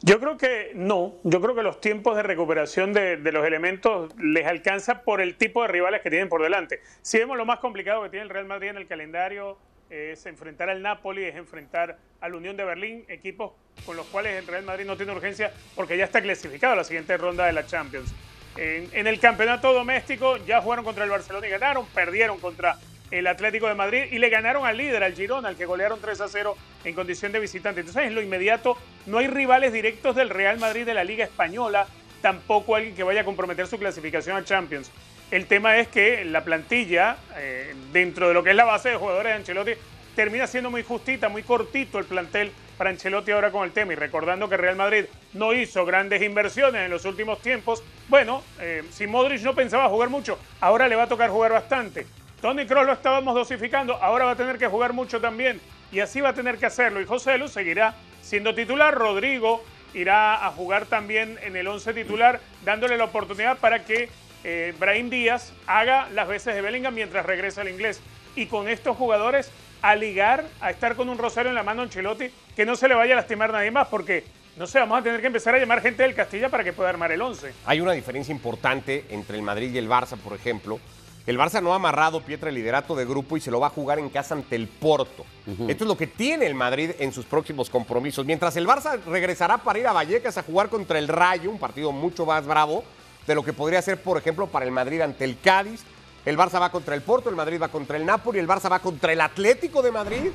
Yo 0.02 0.20
creo 0.20 0.36
que 0.36 0.72
no, 0.74 1.14
yo 1.24 1.40
creo 1.40 1.54
que 1.54 1.62
los 1.62 1.80
tiempos 1.80 2.16
de 2.16 2.22
recuperación 2.22 2.92
de, 2.92 3.16
los 3.16 3.46
elementos 3.46 4.14
les 4.18 4.46
alcanza 4.46 5.02
por 5.02 5.20
el 5.20 5.36
tipo 5.36 5.62
de 5.62 5.68
rivales 5.68 6.02
que 6.02 6.10
tienen 6.10 6.28
por 6.28 6.42
delante. 6.42 6.80
Si 7.02 7.18
vemos 7.18 7.36
lo 7.36 7.44
más 7.44 7.58
complicado 7.58 8.02
que 8.02 8.10
tiene 8.10 8.24
el 8.24 8.30
Real 8.30 8.46
Madrid 8.46 8.68
en 8.68 8.76
el 8.76 8.86
calendario 8.86 9.58
es 9.90 10.26
enfrentar 10.26 10.68
al 10.68 10.82
Napoli, 10.82 11.24
es 11.24 11.36
enfrentar 11.36 11.98
al 12.20 12.34
Unión 12.34 12.56
de 12.56 12.64
Berlín, 12.64 13.04
equipos 13.08 13.52
con 13.84 13.96
los 13.96 14.06
cuales 14.06 14.34
el 14.36 14.46
Real 14.46 14.64
Madrid 14.64 14.84
no 14.84 14.96
tiene 14.96 15.12
urgencia 15.12 15.52
porque 15.74 15.96
ya 15.96 16.04
está 16.04 16.20
clasificado 16.20 16.72
a 16.72 16.76
la 16.76 16.84
siguiente 16.84 17.16
ronda 17.16 17.46
de 17.46 17.52
la 17.52 17.66
Champions. 17.66 18.12
En, 18.56 19.06
el 19.06 19.20
campeonato 19.20 19.72
doméstico 19.72 20.38
ya 20.38 20.60
jugaron 20.62 20.84
contra 20.84 21.04
el 21.04 21.10
Barcelona 21.10 21.46
y 21.46 21.50
ganaron, 21.50 21.86
perdieron 21.86 22.38
contra 22.38 22.78
el 23.10 23.26
Atlético 23.26 23.68
de 23.68 23.74
Madrid 23.74 24.04
y 24.10 24.18
le 24.18 24.28
ganaron 24.28 24.66
al 24.66 24.76
líder, 24.76 25.02
al 25.02 25.14
Girona, 25.14 25.48
al 25.48 25.56
que 25.56 25.66
golearon 25.66 26.00
3 26.00 26.20
a 26.20 26.28
0 26.28 26.56
en 26.84 26.94
condición 26.94 27.32
de 27.32 27.40
visitante. 27.40 27.80
Entonces, 27.80 28.04
en 28.04 28.14
lo 28.14 28.22
inmediato, 28.22 28.76
no 29.06 29.18
hay 29.18 29.28
rivales 29.28 29.72
directos 29.72 30.16
del 30.16 30.30
Real 30.30 30.58
Madrid 30.58 30.86
de 30.86 30.94
la 30.94 31.04
Liga 31.04 31.24
Española, 31.24 31.86
tampoco 32.22 32.74
alguien 32.74 32.94
que 32.94 33.02
vaya 33.02 33.20
a 33.20 33.24
comprometer 33.24 33.66
su 33.66 33.78
clasificación 33.78 34.36
a 34.36 34.44
Champions. 34.44 34.90
El 35.30 35.46
tema 35.46 35.76
es 35.76 35.88
que 35.88 36.24
la 36.24 36.44
plantilla, 36.44 37.16
eh, 37.36 37.74
dentro 37.92 38.28
de 38.28 38.34
lo 38.34 38.42
que 38.42 38.50
es 38.50 38.56
la 38.56 38.64
base 38.64 38.90
de 38.90 38.96
jugadores 38.96 39.32
de 39.32 39.36
Ancelotti, 39.36 39.72
termina 40.16 40.46
siendo 40.46 40.70
muy 40.70 40.82
justita, 40.82 41.28
muy 41.28 41.42
cortito 41.42 41.98
el 41.98 42.06
plantel 42.06 42.50
para 42.78 42.90
Ancelotti 42.90 43.30
ahora 43.30 43.52
con 43.52 43.64
el 43.64 43.72
tema. 43.72 43.92
Y 43.92 43.96
recordando 43.96 44.48
que 44.48 44.56
Real 44.56 44.74
Madrid 44.74 45.04
no 45.34 45.52
hizo 45.52 45.84
grandes 45.84 46.22
inversiones 46.22 46.82
en 46.82 46.90
los 46.90 47.04
últimos 47.04 47.40
tiempos, 47.40 47.84
bueno, 48.08 48.42
eh, 48.58 48.82
si 48.90 49.06
Modric 49.06 49.42
no 49.42 49.54
pensaba 49.54 49.88
jugar 49.88 50.08
mucho, 50.08 50.38
ahora 50.60 50.88
le 50.88 50.96
va 50.96 51.04
a 51.04 51.08
tocar 51.08 51.30
jugar 51.30 51.52
bastante. 51.52 52.06
Tony 52.40 52.66
Kroos 52.66 52.86
lo 52.86 52.92
estábamos 52.92 53.34
dosificando, 53.34 53.94
ahora 54.02 54.24
va 54.24 54.30
a 54.32 54.36
tener 54.36 54.58
que 54.58 54.66
jugar 54.66 54.94
mucho 54.94 55.20
también. 55.20 55.60
Y 55.92 56.00
así 56.00 56.20
va 56.20 56.30
a 56.30 56.34
tener 56.34 56.56
que 56.56 56.66
hacerlo. 56.66 57.00
Y 57.00 57.06
José 57.06 57.38
Lu 57.38 57.48
seguirá 57.48 57.94
siendo 58.22 58.54
titular. 58.54 58.94
Rodrigo 58.94 59.62
irá 59.94 60.46
a 60.46 60.50
jugar 60.50 60.86
también 60.86 61.38
en 61.42 61.56
el 61.56 61.68
11 61.68 61.92
titular, 61.94 62.40
dándole 62.64 62.96
la 62.96 63.04
oportunidad 63.04 63.58
para 63.58 63.84
que 63.84 64.08
eh, 64.44 64.74
Díaz 65.10 65.52
haga 65.66 66.08
las 66.10 66.26
veces 66.26 66.54
de 66.54 66.62
Bellingham 66.62 66.94
mientras 66.94 67.26
regresa 67.26 67.60
al 67.60 67.68
inglés. 67.68 68.00
Y 68.34 68.46
con 68.46 68.68
estos 68.68 68.96
jugadores 68.96 69.50
a 69.82 69.94
ligar, 69.94 70.44
a 70.60 70.70
estar 70.70 70.96
con 70.96 71.08
un 71.08 71.18
rosario 71.18 71.50
en 71.50 71.54
la 71.54 71.62
mano 71.62 71.82
a 71.82 71.84
Ancelotti, 71.84 72.30
que 72.54 72.66
no 72.66 72.76
se 72.76 72.88
le 72.88 72.94
vaya 72.94 73.14
a 73.14 73.16
lastimar 73.16 73.52
nadie 73.52 73.70
más, 73.70 73.88
porque 73.88 74.24
no 74.56 74.66
sé, 74.66 74.78
vamos 74.78 75.00
a 75.00 75.02
tener 75.02 75.20
que 75.20 75.26
empezar 75.26 75.54
a 75.54 75.58
llamar 75.58 75.82
gente 75.82 76.02
del 76.02 76.14
Castilla 76.14 76.48
para 76.48 76.64
que 76.64 76.72
pueda 76.72 76.88
armar 76.88 77.12
el 77.12 77.20
11. 77.20 77.52
Hay 77.66 77.80
una 77.80 77.92
diferencia 77.92 78.32
importante 78.32 79.04
entre 79.10 79.36
el 79.36 79.42
Madrid 79.42 79.70
y 79.72 79.78
el 79.78 79.88
Barça, 79.88 80.16
por 80.16 80.32
ejemplo. 80.32 80.80
El 81.26 81.38
Barça 81.38 81.60
no 81.60 81.72
ha 81.72 81.76
amarrado 81.76 82.20
Pietra 82.20 82.48
el 82.48 82.54
liderato 82.54 82.94
de 82.94 83.04
grupo 83.04 83.36
y 83.36 83.40
se 83.40 83.50
lo 83.50 83.58
va 83.58 83.66
a 83.66 83.70
jugar 83.70 83.98
en 83.98 84.08
casa 84.08 84.34
ante 84.34 84.54
el 84.56 84.68
Porto. 84.68 85.26
Esto 85.68 85.84
es 85.84 85.88
lo 85.88 85.96
que 85.96 86.06
tiene 86.06 86.46
el 86.46 86.54
Madrid 86.54 86.92
en 87.00 87.12
sus 87.12 87.26
próximos 87.26 87.68
compromisos. 87.68 88.24
Mientras 88.24 88.56
el 88.56 88.66
Barça 88.66 88.98
regresará 89.04 89.58
para 89.58 89.78
ir 89.78 89.86
a 89.88 89.92
Vallecas 89.92 90.38
a 90.38 90.42
jugar 90.44 90.68
contra 90.68 90.98
el 90.98 91.08
Rayo, 91.08 91.50
un 91.50 91.58
partido 91.58 91.90
mucho 91.92 92.24
más 92.24 92.46
bravo 92.46 92.84
de 93.26 93.34
lo 93.34 93.42
que 93.42 93.52
podría 93.52 93.82
ser, 93.82 94.00
por 94.00 94.16
ejemplo, 94.16 94.46
para 94.46 94.64
el 94.64 94.70
Madrid 94.70 95.00
ante 95.00 95.24
el 95.24 95.38
Cádiz. 95.40 95.84
El 96.26 96.36
Barça 96.36 96.60
va 96.60 96.72
contra 96.72 96.96
el 96.96 97.02
Porto, 97.02 97.30
el 97.30 97.36
Madrid 97.36 97.62
va 97.62 97.68
contra 97.68 97.96
el 97.96 98.04
Napoli, 98.04 98.40
el 98.40 98.48
Barça 98.48 98.68
va 98.68 98.80
contra 98.80 99.12
el 99.12 99.20
Atlético 99.20 99.80
de 99.80 99.92
Madrid, 99.92 100.32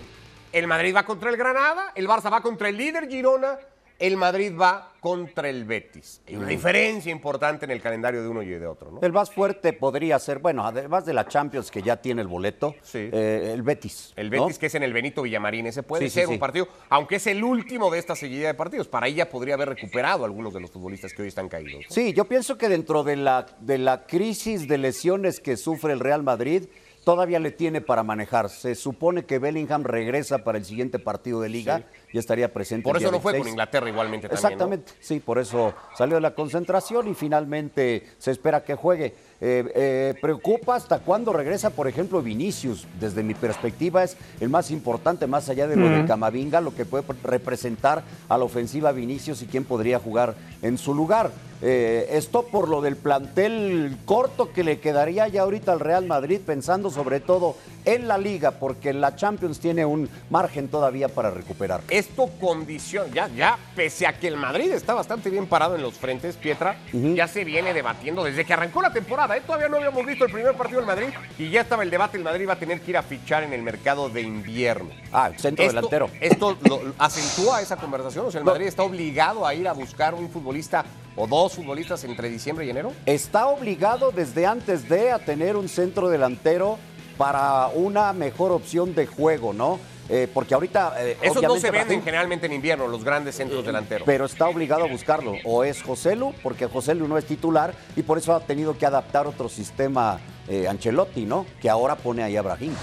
el 0.53 0.65
Madrid 0.65 0.95
va 0.95 1.03
contra 1.03 1.29
el 1.29 1.35
Granada, 1.35 1.91
el 1.95 2.07
Barça 2.07 2.31
va 2.31 2.41
contra 2.41 2.69
el 2.69 2.77
líder 2.77 3.09
Girona, 3.09 3.59
el 4.01 4.17
Madrid 4.17 4.51
va 4.59 4.93
contra 4.99 5.47
el 5.49 5.63
Betis. 5.63 6.21
Hay 6.27 6.35
una 6.35 6.47
diferencia 6.47 7.11
importante 7.11 7.65
en 7.65 7.71
el 7.71 7.81
calendario 7.81 8.21
de 8.21 8.27
uno 8.27 8.41
y 8.41 8.47
de 8.49 8.65
otro, 8.67 8.91
¿no? 8.91 8.99
El 9.01 9.11
más 9.13 9.31
fuerte 9.31 9.73
podría 9.73 10.17
ser, 10.19 10.39
bueno, 10.39 10.65
además 10.65 11.05
de 11.05 11.13
la 11.13 11.27
Champions 11.27 11.71
que 11.71 11.81
ya 11.81 11.97
tiene 11.97 12.21
el 12.21 12.27
boleto, 12.27 12.75
Sí. 12.81 13.09
eh, 13.11 13.51
el 13.53 13.61
Betis. 13.61 14.11
El 14.15 14.29
¿no? 14.31 14.43
Betis, 14.45 14.57
que 14.59 14.65
es 14.65 14.75
en 14.75 14.83
el 14.83 14.91
Benito 14.93 15.21
Villamarín, 15.21 15.67
ese 15.67 15.83
puede 15.83 16.03
Sí, 16.05 16.09
sí, 16.09 16.15
ser 16.15 16.27
sí. 16.27 16.33
un 16.33 16.39
partido, 16.39 16.67
aunque 16.89 17.15
es 17.17 17.27
el 17.27 17.43
último 17.43 17.89
de 17.91 17.99
esta 17.99 18.15
seguida 18.15 18.47
de 18.47 18.53
partidos. 18.55 18.87
Para 18.87 19.07
ella 19.07 19.29
podría 19.29 19.53
haber 19.53 19.69
recuperado 19.69 20.23
a 20.23 20.25
algunos 20.25 20.53
de 20.53 20.59
los 20.59 20.71
futbolistas 20.71 21.13
que 21.13 21.21
hoy 21.21 21.27
están 21.27 21.47
caídos. 21.47 21.85
Sí, 21.89 22.13
yo 22.13 22.25
pienso 22.25 22.57
que 22.57 22.69
dentro 22.69 23.03
de 23.03 23.15
la, 23.15 23.45
de 23.59 23.77
la 23.77 24.05
crisis 24.07 24.67
de 24.67 24.77
lesiones 24.77 25.39
que 25.39 25.57
sufre 25.57 25.93
el 25.93 25.99
Real 25.99 26.23
Madrid, 26.23 26.65
todavía 27.03 27.39
le 27.39 27.49
tiene 27.51 27.81
para 27.81 28.03
manejar. 28.03 28.49
Se 28.49 28.75
supone 28.75 29.25
que 29.25 29.39
Bellingham 29.39 29.83
regresa 29.83 30.43
para 30.43 30.59
el 30.59 30.65
siguiente 30.65 30.99
partido 30.99 31.41
de 31.41 31.49
liga 31.49 31.83
y 32.13 32.17
estaría 32.17 32.51
presente. 32.51 32.83
Por 32.83 32.97
el 32.97 33.03
eso 33.03 33.11
no 33.11 33.19
fue 33.19 33.31
con 33.31 33.43
26. 33.43 33.53
Inglaterra 33.53 33.89
igualmente 33.89 34.27
también. 34.27 34.41
¿no? 34.41 34.47
Exactamente, 34.47 34.93
sí, 34.99 35.19
por 35.19 35.39
eso 35.39 35.73
salió 35.97 36.15
de 36.15 36.21
la 36.21 36.35
concentración 36.35 37.07
y 37.07 37.13
finalmente 37.13 38.07
se 38.17 38.31
espera 38.31 38.63
que 38.63 38.75
juegue. 38.75 39.13
Eh, 39.43 39.71
eh, 39.73 40.13
preocupa 40.21 40.75
hasta 40.75 40.99
cuándo 40.99 41.33
regresa, 41.33 41.71
por 41.71 41.87
ejemplo, 41.87 42.21
Vinicius. 42.21 42.85
Desde 42.99 43.23
mi 43.23 43.33
perspectiva 43.33 44.03
es 44.03 44.15
el 44.39 44.49
más 44.49 44.69
importante, 44.69 45.25
más 45.25 45.49
allá 45.49 45.67
de 45.67 45.75
lo 45.75 45.89
de 45.89 46.05
Camavinga, 46.05 46.61
lo 46.61 46.75
que 46.75 46.85
puede 46.85 47.03
representar 47.23 48.03
a 48.29 48.37
la 48.37 48.43
ofensiva 48.43 48.91
Vinicius 48.91 49.41
y 49.41 49.47
quién 49.47 49.63
podría 49.63 49.97
jugar 49.97 50.35
en 50.61 50.77
su 50.77 50.93
lugar. 50.93 51.31
Eh, 51.63 52.07
esto 52.13 52.43
por 52.43 52.67
lo 52.67 52.81
del 52.81 52.95
plantel 52.95 53.95
corto 54.05 54.51
que 54.51 54.63
le 54.63 54.79
quedaría 54.79 55.27
ya 55.27 55.41
ahorita 55.41 55.71
al 55.71 55.79
Real 55.79 56.05
Madrid, 56.05 56.39
pensando 56.43 56.89
sobre 56.89 57.19
todo 57.19 57.55
en 57.85 58.07
la 58.07 58.17
liga, 58.17 58.51
porque 58.51 58.93
la 58.93 59.15
Champions 59.15 59.59
tiene 59.59 59.85
un 59.85 60.09
margen 60.29 60.67
todavía 60.69 61.07
para 61.07 61.29
recuperar. 61.29 61.81
Esto 62.01 62.31
condiciona, 62.39 63.13
ya, 63.13 63.27
ya, 63.27 63.57
pese 63.75 64.07
a 64.07 64.13
que 64.13 64.27
el 64.27 64.35
Madrid 64.35 64.71
está 64.71 64.95
bastante 64.95 65.29
bien 65.29 65.45
parado 65.45 65.75
en 65.75 65.83
los 65.83 65.93
frentes, 65.93 66.35
Pietra, 66.35 66.79
ya 66.91 67.27
se 67.27 67.43
viene 67.43 67.75
debatiendo 67.75 68.23
desde 68.23 68.43
que 68.43 68.53
arrancó 68.53 68.81
la 68.81 68.91
temporada. 68.91 69.37
¿eh? 69.37 69.41
Todavía 69.45 69.69
no 69.69 69.77
habíamos 69.77 70.03
visto 70.03 70.25
el 70.25 70.31
primer 70.31 70.55
partido 70.55 70.79
del 70.79 70.87
Madrid 70.87 71.09
y 71.37 71.51
ya 71.51 71.61
estaba 71.61 71.83
el 71.83 71.91
debate. 71.91 72.17
El 72.17 72.23
Madrid 72.23 72.47
va 72.49 72.53
a 72.53 72.59
tener 72.59 72.81
que 72.81 72.89
ir 72.89 72.97
a 72.97 73.03
fichar 73.03 73.43
en 73.43 73.53
el 73.53 73.61
mercado 73.61 74.09
de 74.09 74.21
invierno. 74.21 74.89
Ah, 75.13 75.29
centro 75.37 75.63
Esto- 75.63 75.75
delantero. 75.75 76.09
¿Esto 76.19 76.57
lo- 76.67 76.81
acentúa 76.97 77.61
esa 77.61 77.77
conversación? 77.77 78.25
O 78.25 78.31
sea, 78.31 78.39
el 78.39 78.45
Madrid 78.45 78.65
está 78.65 78.81
obligado 78.81 79.45
a 79.45 79.53
ir 79.53 79.67
a 79.67 79.73
buscar 79.73 80.15
un 80.15 80.27
futbolista 80.27 80.83
o 81.15 81.27
dos 81.27 81.53
futbolistas 81.53 82.03
entre 82.03 82.29
diciembre 82.29 82.65
y 82.65 82.71
enero. 82.71 82.93
está 83.05 83.45
obligado 83.45 84.11
desde 84.11 84.47
antes 84.47 84.89
de 84.89 85.11
a 85.11 85.19
tener 85.19 85.55
un 85.55 85.69
centro 85.69 86.09
delantero 86.09 86.79
para 87.17 87.67
una 87.67 88.11
mejor 88.13 88.51
opción 88.51 88.95
de 88.95 89.05
juego, 89.05 89.53
¿no? 89.53 89.79
Eh, 90.13 90.27
porque 90.33 90.53
ahorita... 90.53 90.95
eh, 90.97 91.17
Esos 91.21 91.41
no 91.41 91.55
se 91.55 91.71
venden 91.71 92.03
generalmente 92.03 92.45
en 92.45 92.51
invierno, 92.51 92.85
los 92.85 93.01
grandes 93.01 93.35
centros 93.35 93.65
delanteros. 93.65 94.05
Pero 94.05 94.25
está 94.25 94.47
obligado 94.47 94.83
a 94.83 94.87
buscarlo. 94.87 95.35
O 95.45 95.63
es 95.63 95.81
Joselu, 95.81 96.33
porque 96.43 96.67
Joselu 96.67 97.07
no 97.07 97.17
es 97.17 97.25
titular 97.25 97.73
y 97.95 98.03
por 98.03 98.17
eso 98.17 98.35
ha 98.35 98.41
tenido 98.41 98.77
que 98.77 98.85
adaptar 98.85 99.25
otro 99.25 99.47
sistema 99.47 100.19
eh, 100.49 100.67
Ancelotti, 100.67 101.25
¿no? 101.25 101.45
Que 101.61 101.69
ahora 101.69 101.95
pone 101.95 102.23
ahí 102.23 102.35
a 102.35 102.41
Brahim. 102.41 102.73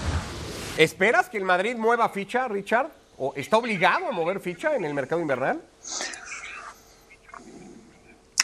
¿Esperas 0.78 1.28
que 1.28 1.36
el 1.36 1.44
Madrid 1.44 1.76
mueva 1.76 2.08
ficha, 2.08 2.48
Richard? 2.48 2.88
¿O 3.18 3.34
está 3.36 3.58
obligado 3.58 4.06
a 4.06 4.12
mover 4.12 4.40
ficha 4.40 4.74
en 4.74 4.86
el 4.86 4.94
mercado 4.94 5.20
invernal? 5.20 5.60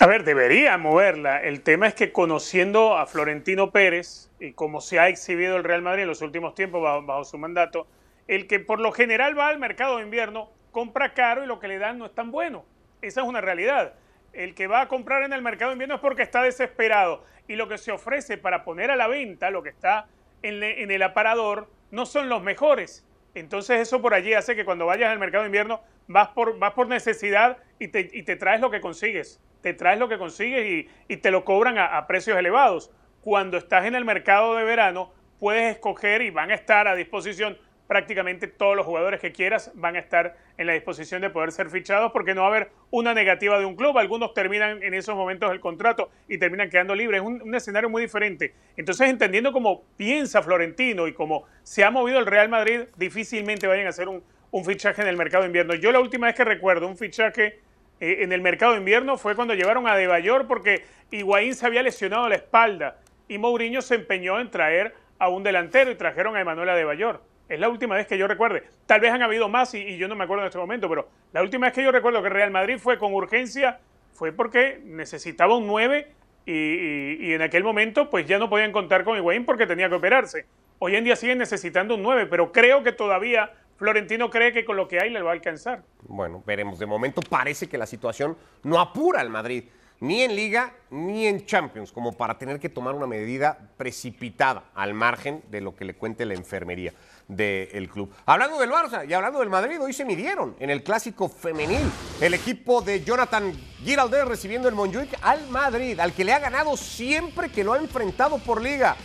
A 0.01 0.07
ver, 0.07 0.25
debería 0.25 0.77
moverla. 0.77 1.41
El 1.41 1.63
tema 1.63 1.87
es 1.87 1.95
que 1.95 2.13
conociendo 2.13 2.99
a 2.99 3.07
Florentino 3.07 3.71
Pérez 3.71 4.29
y 4.41 4.53
como 4.53 4.83
se 4.83 4.99
ha 4.99 5.09
exhibido 5.09 5.57
el 5.57 5.65
Real 5.65 5.81
Madrid 5.81 6.03
en 6.03 6.09
los 6.09 6.21
últimos 6.21 6.55
tiempos 6.55 6.83
bajo, 6.83 7.07
bajo 7.07 7.25
su 7.25 7.39
mandato, 7.39 7.87
el 8.29 8.47
que 8.47 8.61
por 8.61 8.81
lo 8.81 8.93
general 8.93 9.39
va 9.39 9.49
al 9.49 9.59
mercado 9.59 9.99
de 9.99 10.05
invierno 10.05 10.51
compra 10.73 11.15
caro 11.15 11.45
y 11.45 11.47
lo 11.47 11.61
que 11.61 11.69
le 11.69 11.79
dan 11.79 11.99
no 11.99 12.07
es 12.07 12.15
tan 12.15 12.31
bueno. 12.31 12.65
Esa 13.03 13.23
es 13.23 13.27
una 13.27 13.41
realidad. 13.41 13.95
El 14.33 14.55
que 14.55 14.67
va 14.67 14.81
a 14.83 14.89
comprar 14.89 15.23
en 15.23 15.33
el 15.33 15.43
mercado 15.43 15.71
de 15.71 15.75
invierno 15.75 15.97
es 15.97 16.01
porque 16.01 16.23
está 16.23 16.43
desesperado 16.43 17.25
y 17.47 17.57
lo 17.57 17.69
que 17.69 17.79
se 17.79 17.93
ofrece 17.93 18.39
para 18.39 18.65
poner 18.65 18.91
a 18.91 18.97
la 18.97 19.07
venta, 19.07 19.51
lo 19.51 19.63
que 19.63 19.69
está 19.69 20.09
en, 20.43 20.91
el 20.91 21.03
aparador, 21.03 21.69
no 21.91 22.07
son 22.07 22.29
los 22.29 22.43
mejores. 22.43 23.07
Entonces 23.35 23.81
eso 23.81 24.03
por 24.03 24.15
allí 24.15 24.35
hace 24.35 24.57
que 24.57 24.65
cuando 24.65 24.87
vayas 24.87 25.11
al 25.11 25.19
mercado 25.19 25.45
de 25.45 25.49
invierno 25.49 25.81
vas 26.09 26.29
por, 26.29 26.59
vas 26.59 26.73
por 26.73 26.89
necesidad 26.89 27.59
y 27.79 27.89
te, 27.89 28.11
y 28.13 28.23
te 28.23 28.37
traes 28.37 28.61
lo 28.61 28.71
que 28.71 28.81
consigues. 28.81 29.41
Te 29.61 29.75
traes 29.75 29.99
lo 29.99 30.09
que 30.09 30.19
consigues 30.19 30.87
y, 31.09 31.17
te 31.17 31.31
lo 31.31 31.45
cobran 31.45 31.79
a 31.79 32.07
precios 32.07 32.37
elevados. 32.37 32.91
Cuando 33.23 33.57
estás 33.57 33.87
en 33.87 33.95
el 33.95 34.05
mercado 34.05 34.57
de 34.57 34.65
verano 34.65 35.13
puedes 35.39 35.73
escoger 35.73 36.21
y 36.23 36.31
van 36.31 36.51
a 36.51 36.55
estar 36.55 36.89
a 36.89 36.95
disposición 36.95 37.57
prácticamente 37.87 38.47
todos 38.47 38.77
los 38.77 38.87
jugadores 38.87 39.21
que 39.21 39.33
quieras 39.33 39.71
van 39.75 39.97
a 39.97 39.99
estar 39.99 40.37
en 40.57 40.67
la 40.67 40.73
disposición 40.73 41.21
de 41.21 41.31
poder 41.31 41.53
ser 41.53 41.71
fichados 41.71 42.13
porque 42.13 42.35
no 42.35 42.43
va 42.43 42.49
a 42.49 42.51
haber 42.51 42.71
una 42.91 43.15
negativa 43.15 43.59
de 43.59 43.65
un 43.65 43.77
club. 43.77 43.99
Algunos 43.99 44.33
terminan 44.35 44.83
en 44.83 44.95
esos 44.95 45.15
momentos 45.15 45.53
el 45.53 45.61
contrato 45.61 46.11
y 46.29 46.39
terminan 46.39 46.71
quedando 46.71 46.95
libres. 46.95 47.21
Es 47.21 47.27
un, 47.27 47.55
escenario 47.55 47.91
muy 47.91 48.03
diferente. 48.03 48.55
Entonces, 48.77 49.09
entendiendo 49.09 49.53
cómo 49.53 49.85
piensa 49.97 50.43
Florentino 50.43 51.07
y 51.07 51.13
cómo 51.13 51.45
se 51.63 51.85
ha 51.85 51.91
movido 51.91 52.19
el 52.19 52.27
Real 52.27 52.49
Madrid, 52.49 52.83
difícilmente 52.97 53.67
vayan 53.67 53.87
a 53.87 53.91
hacer 53.91 54.09
un, 54.09 54.23
fichaje 54.65 55.03
en 55.03 55.09
el 55.09 55.17
mercado 55.17 55.43
de 55.43 55.49
invierno. 55.49 55.75
Yo 55.75 55.91
la 55.91 55.99
última 55.99 56.29
vez 56.29 56.37
que 56.37 56.45
recuerdo 56.45 56.87
un 56.87 56.97
fichaje 56.97 57.59
eh, 57.99 58.19
en 58.21 58.33
el 58.33 58.41
mercado 58.41 58.73
de 58.73 58.79
invierno 58.79 59.19
fue 59.19 59.35
cuando 59.35 59.53
llevaron 59.55 59.89
a 59.89 59.97
De 59.97 60.07
Bayor 60.07 60.47
porque 60.47 60.85
Higuaín 61.11 61.55
se 61.55 61.67
había 61.67 61.83
lesionado 61.83 62.29
la 62.29 62.37
espalda 62.37 62.99
y 63.27 63.39
Mourinho 63.39 63.83
se 63.83 63.97
empeñó 63.97 64.39
en 64.39 64.51
traer 64.51 64.95
a 65.19 65.29
un 65.29 65.43
delantero 65.43 65.91
y 65.91 65.97
trajeron 65.97 66.37
a 66.37 66.41
Emanuel 66.41 66.69
Adebayor. 66.69 67.21
Es 67.49 67.61
la 67.61 67.69
última 67.69 67.95
vez 67.95 68.07
que 68.07 68.17
yo 68.17 68.27
recuerde. 68.27 68.65
Tal 68.87 69.01
vez 69.01 69.13
han 69.13 69.23
habido 69.23 69.49
más 69.49 69.75
y, 69.75 69.97
yo 69.99 70.09
no 70.09 70.15
me 70.15 70.25
acuerdo 70.25 70.43
en 70.45 70.49
este 70.49 70.59
momento, 70.59 70.89
pero 70.89 71.09
la 71.33 71.43
última 71.43 71.67
vez 71.67 71.75
que 71.75 71.83
yo 71.83 71.93
recuerdo 71.93 72.23
que 72.23 72.29
Real 72.31 72.51
Madrid 72.51 72.79
fue 72.79 72.99
con 72.99 73.13
urgencia 73.13 73.81
fue 74.15 74.33
porque 74.33 74.81
necesitaba 74.85 75.57
un 75.57 75.67
9 75.67 76.09
y, 76.47 76.53
y- 76.53 77.17
y 77.21 77.33
en 77.35 77.43
aquel 77.43 77.63
momento 77.65 78.09
pues 78.11 78.27
ya 78.27 78.39
no 78.39 78.49
podían 78.49 78.73
contar 78.73 79.05
con 79.05 79.17
Higuaín 79.17 79.45
porque 79.45 79.67
tenía 79.67 79.89
que 79.89 79.95
operarse. 79.97 80.47
Hoy 80.79 80.97
en 80.97 81.05
día 81.05 81.17
siguen 81.17 81.39
necesitando 81.39 81.95
un 81.95 82.03
9, 82.03 82.27
pero 82.27 82.51
creo 82.53 82.83
que 82.83 82.93
todavía 82.93 83.51
Florentino 83.77 84.31
cree 84.31 84.53
que 84.53 84.65
con 84.65 84.77
lo 84.77 84.87
que 84.89 85.01
hay 85.01 85.11
le 85.11 85.21
va 85.23 85.31
a 85.31 85.35
alcanzar. 85.35 85.83
Bueno, 86.03 86.43
veremos. 86.47 86.79
De 86.79 86.87
momento 86.87 87.21
parece 87.23 87.69
que 87.69 87.77
la 87.77 87.87
situación 87.87 88.37
no 88.63 88.79
apura 88.81 89.21
al 89.21 89.31
Madrid, 89.31 89.65
ni 90.01 90.23
en 90.23 90.35
Liga 90.37 90.73
ni 90.91 91.27
en 91.27 91.45
Champions, 91.47 91.91
como 91.93 92.13
para 92.17 92.39
tener 92.39 92.61
que 92.61 92.69
tomar 92.69 92.95
una 92.95 93.07
medida 93.07 93.59
precipitada 93.77 94.65
al 94.75 94.95
margen 94.95 95.43
de 95.51 95.61
lo 95.61 95.75
que 95.75 95.85
le 95.85 95.95
cuente 95.95 96.25
la 96.27 96.35
enfermería 96.35 96.93
del 97.29 97.89
club. 97.89 98.13
Hablando 98.27 98.59
del 98.59 98.71
Barça 98.71 99.09
y 99.09 99.13
hablando 99.13 99.41
del 99.41 99.51
Madrid, 99.51 99.81
hoy 99.81 99.93
se 99.93 100.05
midieron 100.05 100.57
en 100.59 100.71
el 100.71 100.83
clásico 100.83 101.29
femenil. 101.29 101.91
El 102.21 102.35
equipo 102.35 102.83
de 102.83 103.03
Jonathan 103.03 103.53
Giraldez 103.83 104.25
recibiendo 104.25 104.69
el 104.69 104.75
Montjuic 104.75 105.19
al 105.23 105.49
Madrid, 105.49 105.99
al 106.01 106.13
que 106.13 106.25
le 106.25 106.33
ha 106.33 106.39
ganado 106.39 106.77
siempre 106.77 107.51
que 107.51 107.65
lo 107.65 107.73
ha 107.73 107.79
enfrentado 107.79 108.39
por 108.39 108.61
Liga. 108.61 108.97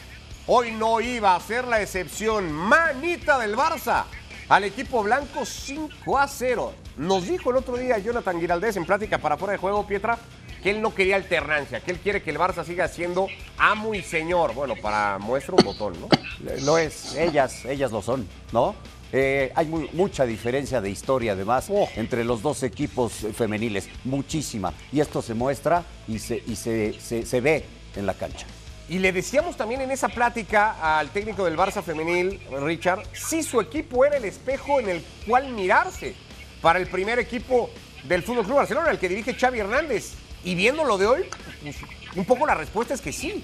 Hoy 0.47 0.71
no 0.71 0.99
iba 0.99 1.35
a 1.35 1.39
ser 1.39 1.65
la 1.65 1.81
excepción. 1.81 2.51
Manita 2.51 3.37
del 3.39 3.55
Barça 3.55 4.05
al 4.49 4.63
equipo 4.63 5.03
blanco 5.03 5.45
5 5.45 6.17
a 6.17 6.27
0. 6.27 6.73
Nos 6.97 7.27
dijo 7.27 7.51
el 7.51 7.57
otro 7.57 7.77
día 7.77 7.99
Jonathan 7.99 8.39
Giraldez 8.39 8.75
en 8.75 8.85
plática 8.85 9.19
para 9.19 9.37
fuera 9.37 9.53
de 9.53 9.59
juego, 9.59 9.85
Pietra, 9.85 10.17
que 10.61 10.71
él 10.71 10.81
no 10.81 10.93
quería 10.93 11.15
alternancia, 11.15 11.79
que 11.81 11.91
él 11.91 11.99
quiere 11.99 12.21
que 12.21 12.29
el 12.31 12.37
Barça 12.37 12.63
siga 12.65 12.87
siendo 12.87 13.27
amo 13.57 13.93
y 13.95 14.01
señor. 14.01 14.53
Bueno, 14.53 14.75
para 14.81 15.17
muestra 15.19 15.55
un 15.55 15.63
botón, 15.63 15.93
¿no? 15.99 16.07
Lo 16.63 16.77
es, 16.77 17.15
ellas, 17.15 17.65
ellas 17.65 17.91
lo 17.91 18.01
son, 18.01 18.27
¿no? 18.51 18.75
Eh, 19.11 19.51
hay 19.55 19.65
mu- 19.65 19.87
mucha 19.93 20.25
diferencia 20.25 20.81
de 20.81 20.89
historia, 20.91 21.31
además, 21.31 21.69
entre 21.95 22.23
los 22.23 22.41
dos 22.43 22.61
equipos 22.63 23.13
femeniles, 23.35 23.89
muchísima. 24.03 24.71
Y 24.91 24.99
esto 24.99 25.21
se 25.21 25.33
muestra 25.33 25.83
y 26.07 26.19
se, 26.19 26.43
y 26.45 26.55
se, 26.55 26.99
se- 26.99 27.25
se 27.25 27.41
ve 27.41 27.65
en 27.95 28.05
la 28.05 28.13
cancha. 28.13 28.45
Y 28.87 28.99
le 28.99 29.11
decíamos 29.11 29.55
también 29.55 29.81
en 29.81 29.91
esa 29.91 30.09
plática 30.09 30.97
al 30.99 31.09
técnico 31.09 31.45
del 31.45 31.57
Barça 31.57 31.81
femenil, 31.83 32.39
Richard, 32.61 33.03
si 33.13 33.43
su 33.43 33.59
equipo 33.61 34.03
era 34.05 34.17
el 34.17 34.25
espejo 34.25 34.79
en 34.79 34.89
el 34.89 35.03
cual 35.27 35.51
mirarse 35.53 36.15
para 36.61 36.79
el 36.79 36.87
primer 36.87 37.17
equipo 37.19 37.69
del 38.03 38.23
Fútbol 38.23 38.45
Club 38.45 38.57
Barcelona, 38.57 38.91
el 38.91 38.99
que 38.99 39.09
dirige 39.09 39.33
Xavi 39.33 39.59
Hernández. 39.59 40.13
Y 40.43 40.55
viendo 40.55 40.83
lo 40.83 40.97
de 40.97 41.05
hoy, 41.07 41.23
pues, 41.61 41.75
un 42.15 42.25
poco 42.25 42.45
la 42.47 42.55
respuesta 42.55 42.93
es 42.93 43.01
que 43.01 43.11
sí. 43.13 43.43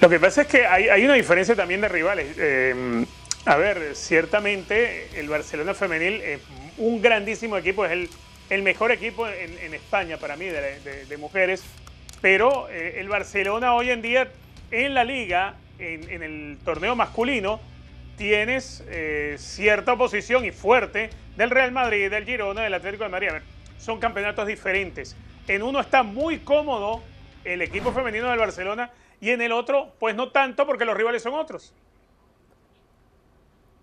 Lo 0.00 0.08
que 0.08 0.20
pasa 0.20 0.42
es 0.42 0.48
que 0.48 0.66
hay, 0.66 0.88
hay 0.88 1.04
una 1.04 1.14
diferencia 1.14 1.54
también 1.56 1.80
de 1.80 1.88
rivales. 1.88 2.36
Eh, 2.38 3.04
a 3.46 3.56
ver, 3.56 3.94
ciertamente 3.94 5.08
el 5.18 5.28
Barcelona 5.28 5.72
femenil 5.74 6.20
es 6.20 6.40
un 6.78 7.00
grandísimo 7.00 7.56
equipo, 7.56 7.84
es 7.86 7.92
el, 7.92 8.10
el 8.50 8.62
mejor 8.62 8.92
equipo 8.92 9.26
en, 9.28 9.56
en 9.58 9.74
España 9.74 10.16
para 10.18 10.36
mí 10.36 10.46
de, 10.46 10.80
de- 10.80 11.06
de 11.06 11.16
mujeres, 11.16 11.62
pero 12.20 12.68
eh, 12.68 12.96
el 12.98 13.08
Barcelona 13.08 13.74
hoy 13.74 13.90
en 13.90 14.02
día 14.02 14.28
en 14.70 14.94
la 14.94 15.04
liga, 15.04 15.54
en, 15.78 16.10
en 16.10 16.22
el 16.22 16.58
torneo 16.64 16.94
masculino, 16.96 17.60
tienes 18.16 18.82
eh, 18.88 19.36
cierta 19.38 19.92
oposición 19.92 20.44
y 20.44 20.50
fuerte 20.50 21.10
del 21.36 21.50
Real 21.50 21.72
Madrid, 21.72 22.10
del 22.10 22.24
Girona, 22.24 22.62
del 22.62 22.74
Atlético 22.74 23.04
de 23.04 23.10
Madrid. 23.10 23.28
A 23.28 23.32
ver, 23.34 23.42
son 23.78 23.98
campeonatos 24.00 24.46
diferentes. 24.46 25.14
En 25.46 25.62
uno 25.62 25.80
está 25.80 26.02
muy 26.02 26.38
cómodo 26.38 27.02
el 27.44 27.62
equipo 27.62 27.92
femenino 27.92 28.28
del 28.28 28.38
Barcelona 28.38 28.90
y 29.20 29.30
en 29.30 29.40
el 29.42 29.52
otro, 29.52 29.92
pues 30.00 30.14
no 30.16 30.30
tanto 30.30 30.66
porque 30.66 30.84
los 30.84 30.96
rivales 30.96 31.22
son 31.22 31.34
otros. 31.34 31.72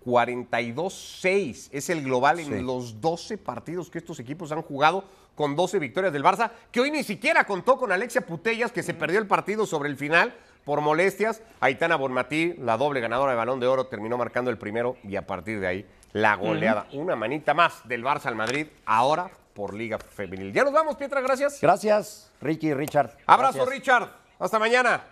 42-6 0.04 1.70
es 1.72 1.88
el 1.90 2.02
global 2.02 2.38
en 2.40 2.46
Sí. 2.46 2.60
los 2.62 3.00
12 3.00 3.38
partidos 3.38 3.88
que 3.90 3.98
estos 3.98 4.20
equipos 4.20 4.52
han 4.52 4.60
jugado 4.62 5.04
con 5.34 5.56
12 5.56 5.78
victorias 5.78 6.12
del 6.12 6.22
Barça, 6.22 6.50
que 6.70 6.80
hoy 6.80 6.90
ni 6.90 7.02
siquiera 7.02 7.44
contó 7.44 7.78
con 7.78 7.90
Alexia 7.90 8.20
Putellas, 8.20 8.70
que 8.70 8.82
se 8.82 8.92
perdió 8.94 9.18
el 9.18 9.26
partido 9.26 9.64
sobre 9.66 9.88
el 9.88 9.96
final 9.96 10.34
por 10.64 10.80
molestias. 10.80 11.42
Aitana 11.60 11.96
Bonmatí, 11.96 12.54
la 12.58 12.76
doble 12.76 13.00
ganadora 13.00 13.32
de 13.32 13.36
Balón 13.36 13.60
de 13.60 13.66
Oro, 13.66 13.86
terminó 13.86 14.16
marcando 14.18 14.50
el 14.50 14.58
primero 14.58 14.96
y 15.02 15.16
a 15.16 15.26
partir 15.26 15.60
de 15.60 15.66
ahí 15.66 15.86
la 16.12 16.36
goleada. 16.36 16.86
Una 16.92 17.16
manita 17.16 17.54
más 17.54 17.86
del 17.86 18.04
Barça 18.04 18.26
al 18.26 18.36
Madrid, 18.36 18.68
ahora 18.86 19.30
por 19.54 19.74
Liga 19.74 19.98
Femenil. 19.98 20.52
Ya 20.52 20.64
nos 20.64 20.72
vamos, 20.72 20.96
Pietra, 20.96 21.20
gracias. 21.20 21.60
Gracias, 21.60 22.32
Ricky 22.40 22.68
y 22.68 22.74
Richard. 22.74 23.16
Abrazo, 23.26 23.58
Gracias. 23.58 23.68
Richard. 23.68 24.08
Hasta 24.38 24.58
mañana. 24.58 25.04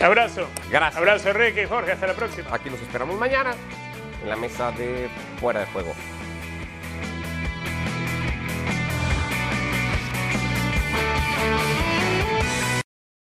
Abrazo. 0.00 0.46
Gracias. 0.70 0.96
Abrazo, 0.96 1.30
Enrique 1.30 1.62
y 1.62 1.66
Jorge. 1.66 1.92
Hasta 1.92 2.06
la 2.06 2.14
próxima. 2.14 2.52
Aquí 2.52 2.68
los 2.70 2.80
esperamos 2.80 3.16
mañana 3.18 3.54
en 4.22 4.28
la 4.28 4.36
mesa 4.36 4.72
de 4.72 5.08
fuera 5.40 5.60
de 5.60 5.66
juego. 5.66 5.92